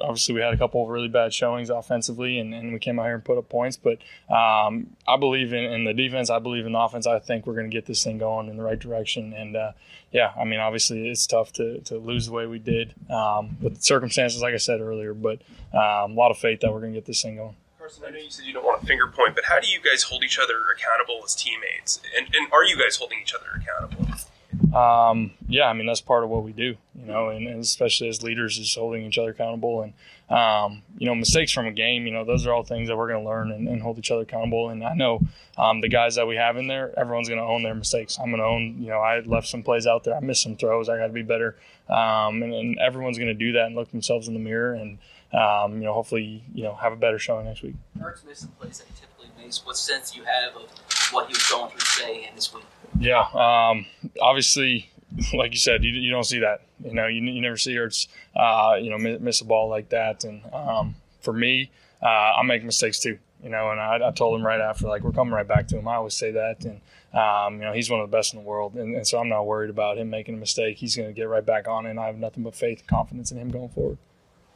[0.00, 3.04] obviously, we had a couple of really bad showings offensively, and, and we came out
[3.04, 3.76] here and put up points.
[3.76, 3.98] But
[4.32, 6.30] um, I believe in, in, the defense.
[6.30, 7.06] I believe in the offense.
[7.06, 9.32] I think we're going to get this thing going in the right direction.
[9.32, 9.72] And uh,
[10.12, 13.82] yeah, I mean, obviously, it's tough to, to lose the way we did um, with
[13.82, 15.14] circumstances, like I said earlier.
[15.14, 17.56] But um, a lot of faith that we're going to get this thing going.
[17.78, 19.80] Carson, I know you said you don't want to finger point, but how do you
[19.80, 22.00] guys hold each other accountable as teammates?
[22.16, 24.07] And, and are you guys holding each other accountable?
[24.74, 28.08] Um, yeah, I mean that's part of what we do, you know, and, and, especially
[28.08, 29.82] as leaders, is holding each other accountable.
[29.82, 29.92] And
[30.30, 33.08] um, you know, mistakes from a game, you know, those are all things that we're
[33.08, 34.68] going to learn and, and, hold each other accountable.
[34.68, 35.22] And I know
[35.56, 38.18] um, the guys that we have in there, everyone's going to own their mistakes.
[38.18, 40.56] I'm going to own, you know, I left some plays out there, I missed some
[40.56, 41.56] throws, I got to be better,
[41.88, 44.98] um, and, and, everyone's going to do that and look themselves in the mirror and.
[45.30, 47.74] Um, you know, hopefully, you know, have a better showing next week.
[47.94, 49.62] Missed some plays that he typically makes.
[49.66, 50.70] What sense you have of
[51.12, 52.64] what he was going through today and this week?
[52.98, 53.86] Yeah, um,
[54.20, 54.90] obviously,
[55.34, 56.62] like you said, you, you don't see that.
[56.84, 59.88] You know, you, you never see Ertz, uh, you know, miss, miss, a ball like
[59.90, 60.24] that.
[60.24, 61.70] And um, for me,
[62.02, 63.18] uh, I make mistakes too.
[63.42, 63.70] you know.
[63.70, 65.86] And I, I told him right after, like, we're coming right back to him.
[65.88, 66.80] I always say that, and
[67.14, 69.28] um, you know, he's one of the best in the world, and, and so I'm
[69.28, 70.76] not worried about him making a mistake.
[70.78, 72.88] He's going to get right back on it, and I have nothing but faith and
[72.88, 73.98] confidence in him going forward.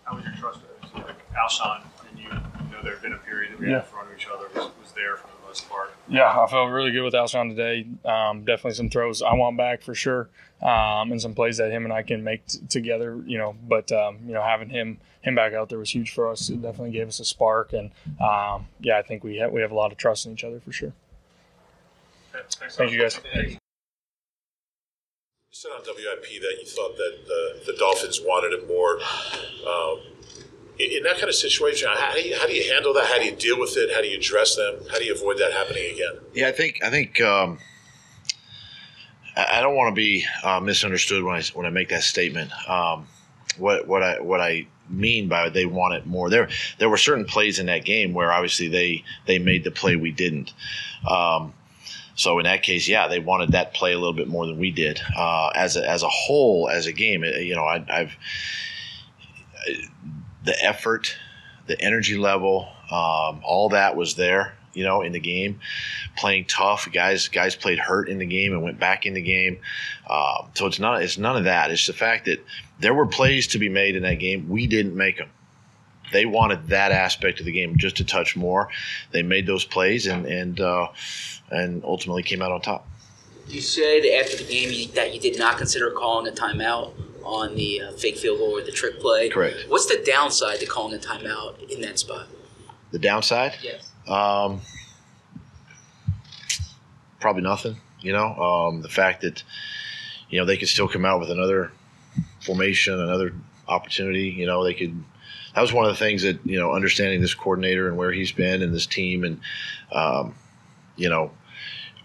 [0.05, 0.61] How was your trust?
[0.95, 3.77] Like Alshon and you, you know, there had been a period that we Yeah.
[3.77, 5.95] had in front of each other was, was there for the most part.
[6.12, 7.87] Yeah, I felt really good with Alshon today.
[8.05, 10.29] Um, definitely some throws I want back for sure,
[10.61, 13.18] um, and some plays that him and I can make t- together.
[13.25, 16.29] You know, but um, you know, having him him back out there was huge for
[16.29, 16.51] us.
[16.51, 19.70] It definitely gave us a spark, and um, yeah, I think we have we have
[19.70, 20.92] a lot of trust in each other for sure.
[22.77, 23.18] Thank you guys.
[23.35, 23.57] You
[25.51, 28.98] said on WIP that you thought that the, the Dolphins wanted it more.
[30.79, 33.05] In, that kind of situation, how do, you, how do you handle that?
[33.07, 33.93] How do you deal with it?
[33.95, 34.77] How do you address them?
[34.91, 36.15] How do you avoid that happening again?
[36.35, 37.59] Yeah, I think I think um,
[39.37, 42.51] I don't want to be uh, misunderstood when I when I make that statement.
[42.69, 43.07] Um,
[43.59, 46.31] what what I what I mean by they want it more.
[46.31, 49.97] There there were certain plays in that game where obviously they they made the play
[49.97, 50.53] we didn't.
[51.09, 51.53] Um,
[52.15, 54.71] so in that case, yeah, they wanted that play a little bit more than we
[54.71, 55.01] did.
[55.17, 58.13] Uh, as a, as a whole, as a game, it- you know, I, I've
[60.44, 61.16] the effort,
[61.66, 64.55] the energy level, um, all that was there.
[64.74, 65.61] You know, in the game,
[66.16, 66.90] playing tough.
[66.90, 69.59] Guys, guys played hurt in the game and went back in the game.
[70.09, 71.02] Um, so it's not.
[71.02, 71.70] It's none of that.
[71.70, 72.42] It's the fact that
[72.81, 74.48] there were plays to be made in that game.
[74.48, 75.28] We didn't make them.
[76.11, 78.70] They wanted that aspect of the game just a touch more.
[79.11, 80.88] They made those plays and and uh,
[81.50, 82.88] and ultimately came out on top.
[83.48, 86.92] You said after the game you, that you did not consider calling a timeout
[87.25, 89.29] on the uh, fake field goal or the trick play.
[89.29, 89.65] Correct.
[89.69, 92.27] What's the downside to calling a timeout in that spot?
[92.91, 93.55] The downside?
[93.63, 93.91] Yes.
[94.09, 94.61] Um,
[97.21, 97.77] probably nothing.
[98.01, 99.43] You know, um, the fact that
[100.29, 101.71] you know they could still come out with another
[102.41, 103.33] formation, another
[103.69, 104.29] opportunity.
[104.29, 105.03] You know, they could.
[105.55, 108.33] That was one of the things that you know, understanding this coordinator and where he's
[108.33, 109.41] been and this team, and
[109.93, 110.35] um,
[110.97, 111.31] you know,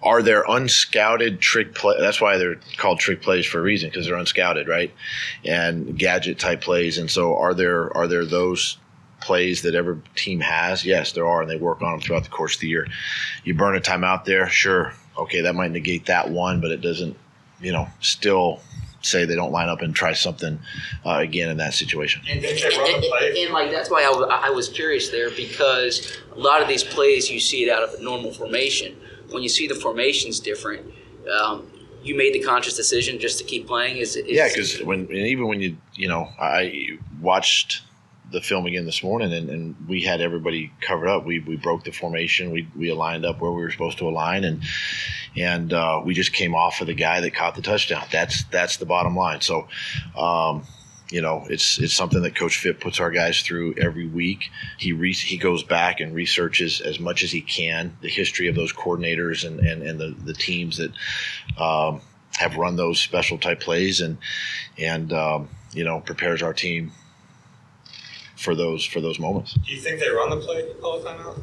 [0.04, 2.00] are there unscouted trick plays?
[2.00, 4.94] That's why they're called trick plays for a reason because they're unscouted, right?
[5.44, 6.98] And gadget type plays.
[6.98, 8.78] And so, are there are there those
[9.22, 10.86] plays that every team has?
[10.86, 12.88] Yes, there are, and they work on them throughout the course of the year.
[13.44, 17.18] You burn a timeout there, sure, okay, that might negate that one, but it doesn't,
[17.60, 18.62] you know, still
[19.02, 20.60] say they don't line up and try something
[21.06, 22.22] uh, again in that situation.
[22.30, 26.40] And, and, and- and, like that's why I, wa- I was curious there because a
[26.40, 28.96] lot of these plays you see it out of a normal formation.
[29.32, 30.92] When you see the formations different,
[31.32, 31.70] um,
[32.04, 33.98] you made the conscious decision just to keep playing.
[33.98, 37.82] Is, is Yeah, because when even when you you know I watched
[38.32, 41.26] the film again this morning and, and we had everybody covered up.
[41.26, 42.52] We, we broke the formation.
[42.52, 44.64] We, we aligned up where we were supposed to align and
[45.38, 48.06] and uh, we just came off of the guy that caught the touchdown.
[48.12, 49.42] That's that's the bottom line.
[49.42, 49.68] So.
[50.18, 50.64] Um,
[51.10, 54.50] you know, it's it's something that Coach Fipp puts our guys through every week.
[54.78, 58.56] He re- he goes back and researches as much as he can the history of
[58.56, 60.92] those coordinators and and, and the, the teams that
[61.62, 62.02] um,
[62.38, 64.18] have run those special type plays and
[64.78, 66.92] and um, you know prepares our team
[68.36, 69.54] for those for those moments.
[69.54, 71.40] Do you think they run the play all the time out?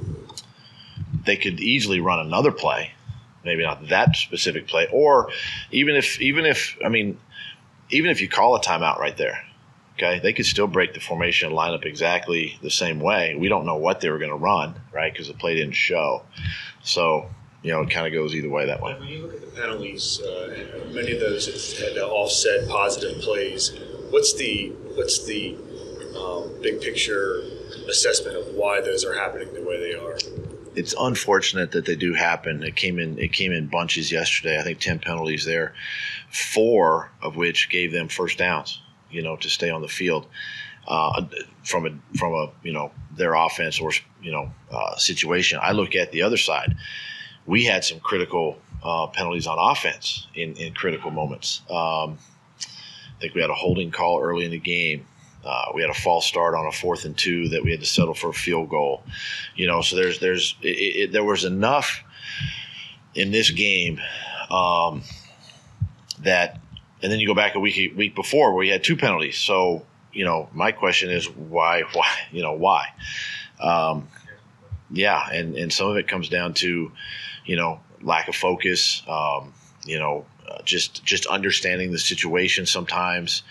[1.24, 2.92] They could easily run another play,
[3.44, 5.30] maybe not that specific play, or
[5.70, 7.18] even if even if I mean
[7.90, 9.40] even if you call a timeout right there,
[9.96, 13.34] okay, they could still break the formation and line up exactly the same way.
[13.34, 15.12] We don't know what they were going to run, right?
[15.12, 16.22] Because the play didn't show.
[16.82, 17.30] So
[17.62, 18.94] you know, it kind of goes either way that way.
[18.98, 21.46] When you look at the penalties, uh, many of those
[21.78, 23.72] had to offset positive plays.
[24.10, 25.56] What's the what's the
[26.16, 27.40] um, big picture
[27.88, 30.18] assessment of why those are happening the way they are?
[30.76, 32.62] it's unfortunate that they do happen.
[32.62, 34.58] It came in it came in bunches yesterday.
[34.58, 35.74] I think ten penalties there,
[36.30, 38.80] four of which gave them first downs.
[39.14, 40.26] You know, to stay on the field
[40.88, 41.24] uh,
[41.62, 45.58] from a from a you know their offense or you know uh, situation.
[45.62, 46.76] I look at the other side.
[47.46, 51.62] We had some critical uh, penalties on offense in in critical moments.
[51.70, 52.18] Um,
[52.58, 55.06] I think we had a holding call early in the game.
[55.44, 57.86] Uh, we had a false start on a fourth and two that we had to
[57.86, 59.02] settle for a field goal.
[59.56, 62.02] You know, so there's there's it, it, there was enough
[63.14, 64.00] in this game
[64.50, 65.02] um,
[66.20, 66.60] that,
[67.04, 69.38] and then you go back a week week before where we had two penalties.
[69.38, 72.88] So you know, my question is why why you know why?
[73.60, 74.08] Um,
[74.90, 76.90] yeah, and and some of it comes down to
[77.44, 79.02] you know lack of focus.
[79.06, 79.54] Um,
[79.84, 83.42] you know, uh, just just understanding the situation sometimes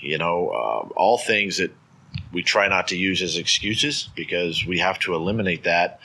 [0.00, 1.72] you know, uh, all things that
[2.32, 6.00] we try not to use as excuses because we have to eliminate that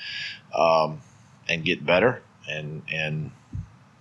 [0.56, 1.02] um,
[1.48, 3.32] and get better and and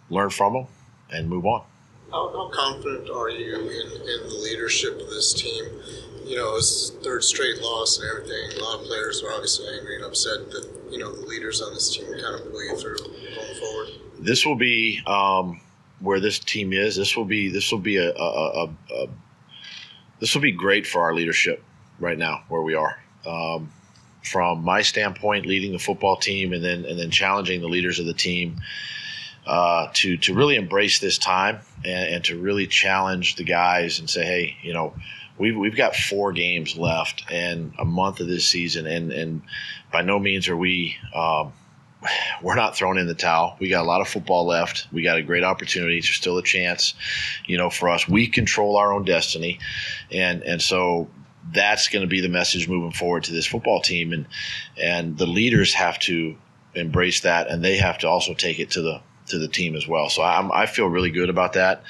[0.09, 0.67] learn from them
[1.11, 1.63] and move on.
[2.11, 5.65] How, how confident are you in, in the leadership of this team?
[6.25, 8.59] You know, it's third straight loss and everything.
[8.59, 11.73] A lot of players are obviously angry and upset that you know the leaders on
[11.73, 13.89] this team kind of pull you through going forward?
[14.19, 15.61] This will be um,
[16.01, 16.97] where this team is.
[16.97, 19.09] This will be this will be a, a, a, a
[20.19, 21.63] this will be great for our leadership
[21.99, 22.99] right now where we are.
[23.27, 23.73] Um,
[24.23, 28.07] from my standpoint, leading the football team and then and then challenging the leaders of
[28.07, 28.61] the team
[29.51, 34.09] uh, to to really embrace this time and, and, to really challenge the guys and
[34.09, 34.95] say, hey, you know,
[35.39, 39.43] we've we've got four games left and a month of this season, and and
[39.93, 40.97] by no means are we.
[41.13, 41.53] Um,
[42.43, 43.57] we're not throwing in the towel.
[43.61, 44.87] We got a lot of football left.
[44.91, 45.97] We got a great opportunity.
[45.97, 46.95] There's still a chance,
[47.45, 48.09] you know, for us.
[48.09, 49.59] We control our own destiny,
[50.13, 51.11] and and so
[51.53, 54.27] that's going to be the message moving forward to this football team, and
[54.81, 56.37] and the leaders have to
[56.75, 59.87] embrace that, and they have to also take it to the to the team as
[59.87, 60.09] well.
[60.09, 61.83] So I'm, I feel really good about that.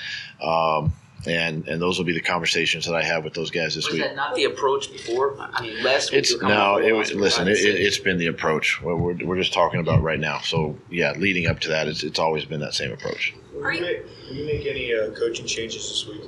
[0.43, 0.93] Um,
[1.26, 3.95] and and those will be the conversations that I have with those guys this was
[3.95, 4.03] week.
[4.03, 5.36] that not the approach before?
[5.38, 6.11] I mean, less.
[6.12, 6.78] It's no.
[6.78, 7.49] It was listen.
[7.49, 8.80] It, it, has been the approach.
[8.82, 10.41] What we're, we're just talking about right now.
[10.41, 13.34] So yeah, leading up to that, it's it's always been that same approach.
[13.53, 16.22] Will you make, will you make any uh, coaching changes this week?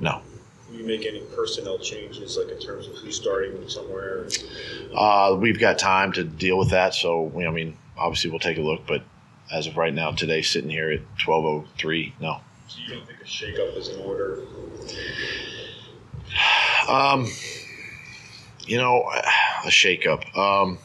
[0.00, 0.22] No.
[0.68, 4.26] Will you make any personnel changes, like in terms of who's starting somewhere?
[4.94, 6.94] Uh, we've got time to deal with that.
[6.94, 9.02] So I mean, obviously we'll take a look, but
[9.52, 12.40] as of right now, today, sitting here at twelve oh three, no.
[12.68, 14.42] So you don't think a shakeup is in order?
[16.88, 17.26] Um,
[18.66, 19.04] you know,
[19.64, 20.36] a shakeup.
[20.36, 20.78] Um,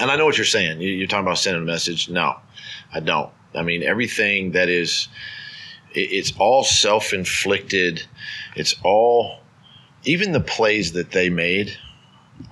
[0.00, 0.80] and I know what you're saying.
[0.80, 2.08] You're talking about sending a message.
[2.08, 2.36] No,
[2.92, 3.30] I don't.
[3.54, 5.08] I mean, everything that is,
[5.92, 8.04] it's all self inflicted.
[8.56, 9.40] It's all,
[10.04, 11.76] even the plays that they made.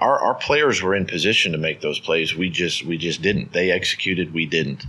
[0.00, 2.36] Our, our players were in position to make those plays.
[2.36, 3.52] We just we just didn't.
[3.52, 4.32] They executed.
[4.32, 4.84] We didn't.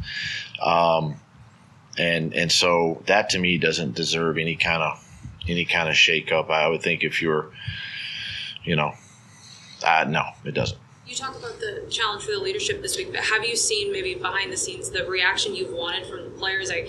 [0.61, 1.19] Um,
[1.97, 5.03] and and so that to me doesn't deserve any kind of
[5.47, 6.49] any kind of shakeup.
[6.49, 7.51] I would think if you're,
[8.63, 8.93] you know,
[9.85, 10.79] uh, no, it doesn't.
[11.05, 14.15] You talk about the challenge for the leadership this week, but have you seen maybe
[14.15, 16.71] behind the scenes the reaction you've wanted from the players?
[16.71, 16.87] I,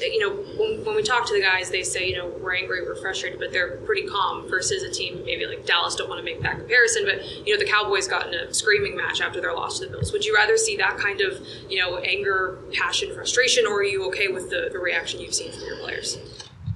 [0.00, 2.82] you know, when, when we talk to the guys, they say, you know, we're angry,
[2.82, 4.48] we're frustrated, but they're pretty calm.
[4.48, 7.58] Versus a team maybe like Dallas, don't want to make that comparison, but you know,
[7.58, 10.12] the Cowboys got in a screaming match after their loss to the Bills.
[10.12, 14.06] Would you rather see that kind of, you know, anger, passion, frustration, or are you
[14.08, 16.18] okay with the, the reaction you've seen from your players?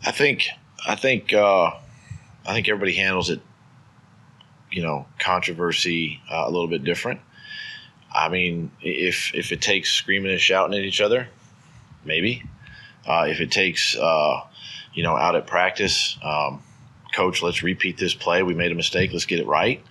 [0.05, 0.47] I think,
[0.87, 1.71] I think, uh,
[2.47, 3.41] I think everybody handles it,
[4.71, 7.21] you know, controversy uh, a little bit different.
[8.15, 11.29] I mean, if if it takes screaming and shouting at each other,
[12.05, 12.43] maybe.
[13.07, 14.41] Uh, if it takes, uh,
[14.95, 16.63] you know, out at practice, um,
[17.15, 18.43] coach, let's repeat this play.
[18.43, 19.13] We made a mistake.
[19.13, 19.83] Let's get it right.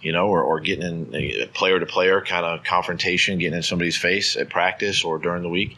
[0.00, 3.62] You know, or, or getting in a player to player kind of confrontation, getting in
[3.62, 5.76] somebody's face at practice or during the week.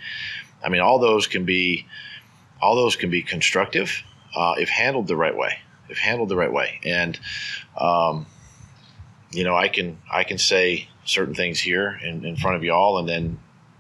[0.65, 1.87] I mean, all those can be,
[2.61, 4.03] all those can be constructive
[4.37, 5.59] uh, if handled the right way.
[5.89, 7.19] If handled the right way, and
[7.77, 8.27] um,
[9.31, 12.99] you know, I can I can say certain things here in, in front of y'all,
[12.99, 13.39] and then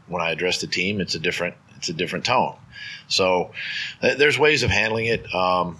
[0.08, 2.56] when I address the team, it's a different it's a different tone.
[3.08, 3.52] So
[4.00, 5.78] th- there's ways of handling it, um,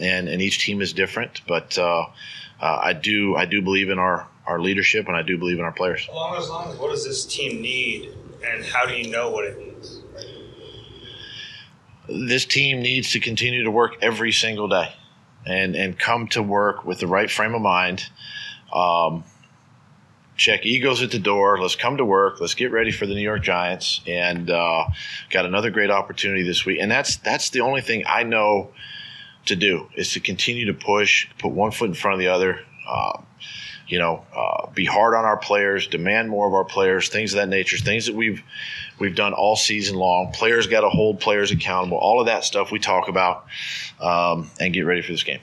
[0.00, 1.40] and and each team is different.
[1.46, 2.06] But uh,
[2.60, 5.64] uh, I do I do believe in our our leadership, and I do believe in
[5.64, 6.06] our players.
[6.10, 8.12] Along those lines, what does this team need,
[8.46, 10.00] and how do you know what it needs?
[12.08, 14.92] This team needs to continue to work every single day,
[15.46, 18.04] and and come to work with the right frame of mind.
[18.74, 19.24] Um,
[20.36, 21.60] check egos at the door.
[21.60, 22.40] Let's come to work.
[22.40, 24.86] Let's get ready for the New York Giants, and uh,
[25.30, 26.78] got another great opportunity this week.
[26.80, 28.70] And that's that's the only thing I know
[29.46, 32.60] to do is to continue to push, put one foot in front of the other.
[32.88, 33.20] Uh,
[33.86, 37.38] you know, uh, be hard on our players, demand more of our players, things of
[37.38, 38.42] that nature, things that we've
[38.98, 40.32] we've done all season long.
[40.32, 41.98] Players got to hold players accountable.
[41.98, 43.44] All of that stuff we talk about,
[44.00, 45.40] um, and get ready for this game.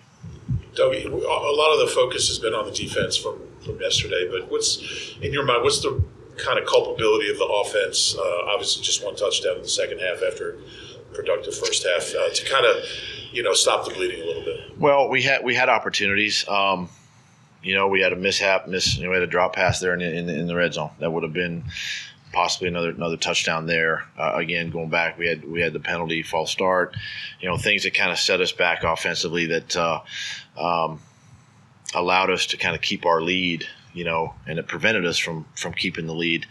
[0.73, 4.29] Doug, a lot of the focus has been on the defense from from yesterday.
[4.29, 5.63] But what's in your mind?
[5.63, 6.03] What's the
[6.37, 8.15] kind of culpability of the offense?
[8.17, 10.57] Uh, obviously, just one touchdown in the second half after
[11.13, 12.83] productive first half uh, to kind of
[13.31, 14.77] you know stop the bleeding a little bit.
[14.77, 16.47] Well, we had we had opportunities.
[16.47, 16.89] Um,
[17.63, 18.97] you know, we had a mishap, miss.
[18.97, 21.11] You know, we had a drop pass there in, in, in the red zone that
[21.11, 21.63] would have been
[22.33, 24.05] possibly another another touchdown there.
[24.17, 26.95] Uh, again, going back, we had we had the penalty, false start.
[27.39, 29.75] You know, things that kind of set us back offensively that.
[29.75, 30.01] Uh,
[30.57, 30.99] um,
[31.93, 35.45] allowed us to kind of keep our lead you know, and it prevented us from
[35.55, 36.45] from keeping the lead.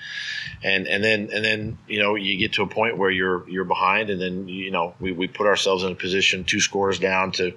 [0.63, 3.65] And and then and then you know you get to a point where you're you're
[3.65, 7.33] behind, and then you know we, we put ourselves in a position two scores down
[7.33, 7.53] to,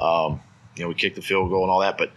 [0.00, 0.40] um,
[0.76, 2.12] you know, we kick the field goal and all that, but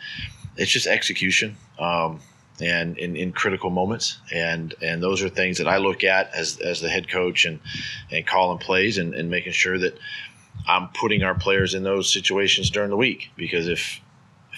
[0.58, 1.58] it's just execution.
[1.80, 2.20] Um,
[2.62, 6.60] and in, in critical moments, and and those are things that I look at as,
[6.60, 7.60] as the head coach and
[8.12, 9.98] and calling plays and, and making sure that
[10.68, 14.00] I'm putting our players in those situations during the week because if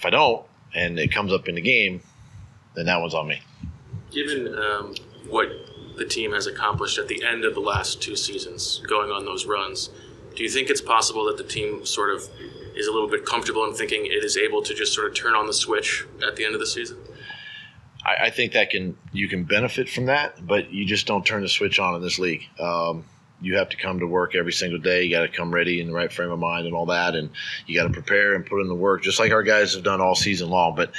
[0.04, 0.46] if I don't
[0.76, 2.02] and it comes up in the game,
[2.76, 3.42] then that one's on me.
[4.12, 4.96] Given um,
[5.30, 5.48] what
[5.98, 9.46] the team has accomplished at the end of the last two seasons, going on those
[9.46, 9.90] runs,
[10.36, 12.28] do you think it's possible that the team sort of
[12.76, 15.36] is a little bit comfortable in thinking it is able to just sort of turn
[15.36, 16.98] on the switch at the end of the season?
[18.04, 21.44] I, I think that can you can benefit from that, but you just don't turn
[21.44, 22.48] the switch on in this league.
[22.60, 23.06] Um,
[23.44, 25.04] you have to come to work every single day.
[25.04, 27.30] You got to come ready in the right frame of mind and all that, and
[27.68, 30.02] you got to prepare and put in the work, just like our guys have done
[30.02, 30.76] all season long.
[30.76, 30.92] But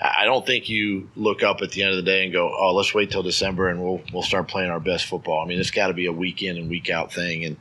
[0.00, 2.74] I don't think you look up at the end of the day and go, "Oh,
[2.74, 5.70] let's wait till December and we'll we'll start playing our best football." I mean, it's
[5.70, 7.56] got to be a week in and week out thing, and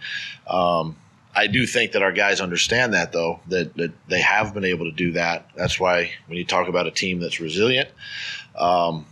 [0.47, 0.97] um,
[1.35, 4.85] I do think that our guys understand that, though, that, that they have been able
[4.85, 5.49] to do that.
[5.53, 7.89] That's why when you talk about a team that's resilient,
[8.57, 9.05] um,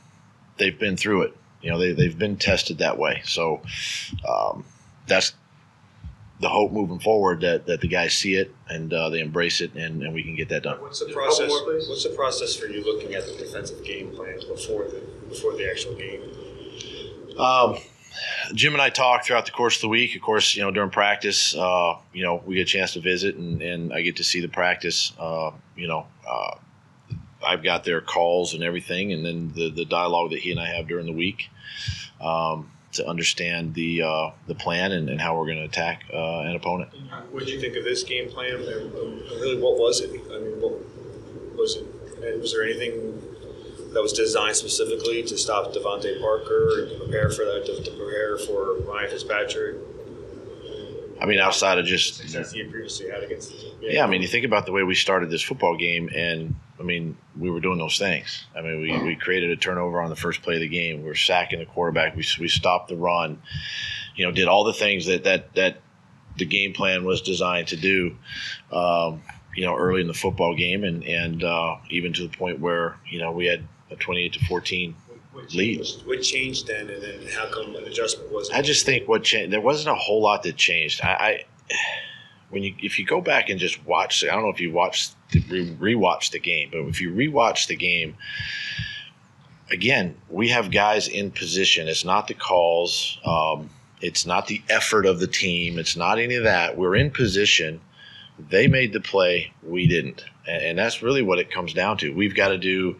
[0.58, 1.38] they've been through it.
[1.62, 3.22] You know, they, they've been tested that way.
[3.26, 3.62] So
[4.28, 4.64] um,
[5.14, 5.34] that's
[6.40, 9.74] the hope moving forward that, that the guys see it and uh, they embrace it
[9.76, 10.82] and, and we can get that done.
[10.82, 11.50] What's the process?
[11.50, 15.70] What's the process for you looking at the defensive game plan before the before the
[15.70, 16.22] actual game?
[17.40, 17.78] Um,
[18.54, 20.16] Jim and I talk throughout the course of the week.
[20.16, 23.36] Of course, you know during practice, uh, you know we get a chance to visit
[23.36, 25.14] and, and I get to see the practice.
[25.18, 26.56] Uh, you know, uh,
[27.46, 30.68] I've got their calls and everything, and then the the dialogue that he and I
[30.68, 31.50] have during the week
[32.24, 36.42] um, to understand the uh, the plan and, and, how we're going to attack uh,
[36.42, 36.90] an opponent.
[37.32, 38.60] What did you think of this game plan?
[38.60, 40.10] Really, what was it?
[40.10, 40.80] I mean, what
[41.58, 41.86] was it?
[42.40, 43.22] Was there anything
[43.94, 47.92] that was designed specifically to stop DeVante Parker and to prepare for that, to, to
[47.92, 49.76] prepare for Ryan Fitzpatrick?
[51.24, 52.22] I mean, outside of just
[52.54, 53.54] you previously had against.
[53.80, 53.92] Yeah.
[53.92, 56.84] yeah, I mean, you think about the way we started this football game, and I
[56.84, 58.46] mean, we were doing those things.
[58.54, 61.02] I mean, we, we created a turnover on the first play of the game.
[61.02, 62.18] We were sacking the quarterback.
[62.18, 63.42] We, we stopped the run.
[64.18, 65.78] You know, did all the things that that that
[66.38, 68.18] the game plan was designed to do.
[68.70, 69.22] Um,
[69.56, 72.98] you know, early in the football game, and and uh, even to the point where
[73.10, 74.40] you know we had a 28 to
[75.34, 75.88] 14 lead.
[76.06, 78.50] What changed then, and then how come an adjustment was?
[78.52, 79.52] I just think what changed.
[79.52, 81.02] There wasn't a whole lot that changed.
[81.04, 81.44] I, I
[82.50, 85.16] when you if you go back and just watch, I don't know if you watched
[85.50, 88.16] re- rewatch the game, but if you rewatch the game,
[89.72, 91.88] again, we have guys in position.
[91.88, 93.20] It's not the calls.
[93.26, 93.70] Um,
[94.02, 95.80] it's not the effort of the team.
[95.80, 96.78] It's not any of that.
[96.78, 97.82] We're in position.
[98.50, 99.54] They made the play.
[99.64, 102.14] We didn't, and, and that's really what it comes down to.
[102.14, 102.98] We've got to do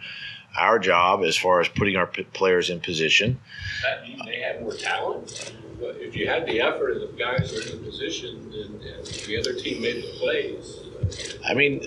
[0.58, 3.40] our job as far as putting our p- players in position.
[3.84, 5.54] That mean they have more talent.
[5.80, 9.06] But if you had the effort and the guys are in the position and, and
[9.06, 10.80] the other team made the plays.
[11.46, 11.86] I mean,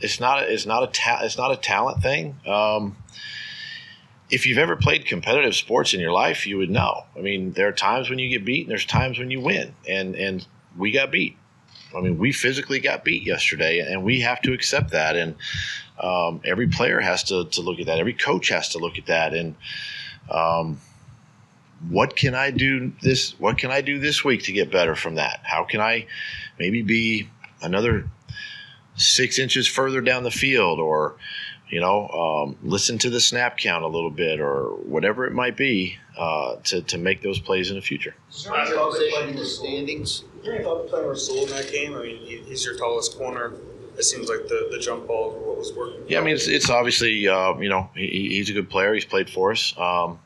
[0.00, 2.36] it's not it's not a ta- it's not a talent thing.
[2.46, 2.96] Um,
[4.30, 7.04] if you've ever played competitive sports in your life, you would know.
[7.16, 9.74] I mean, there are times when you get beat, and there's times when you win,
[9.88, 11.36] and and we got beat.
[11.94, 15.16] I mean, we physically got beat yesterday, and we have to accept that.
[15.16, 15.36] And
[16.00, 17.98] um, every player has to, to look at that.
[17.98, 19.34] Every coach has to look at that.
[19.34, 19.54] And
[20.30, 20.80] um,
[21.88, 23.38] what can I do this?
[23.38, 25.40] What can I do this week to get better from that?
[25.44, 26.06] How can I
[26.58, 27.28] maybe be
[27.62, 28.08] another
[28.96, 31.16] six inches further down the field, or
[31.68, 35.56] you know, um, listen to the snap count a little bit, or whatever it might
[35.56, 38.14] be, uh, to to make those plays in the future.
[38.30, 40.24] Is there any playing the standings?
[40.48, 41.94] Any thought playing Rasul in that game?
[41.94, 43.54] I mean, he's your tallest corner
[43.98, 46.02] it seems like the, the jump ball what was working.
[46.08, 48.94] Yeah, I mean, it's, it's obviously, uh, you know, he, he's a good player.
[48.94, 50.18] He's played for us, um,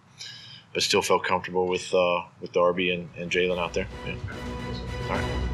[0.75, 3.87] but still felt comfortable with uh, with Darby and, and Jalen out there.
[4.07, 4.17] Yeah.
[5.09, 5.50] All right.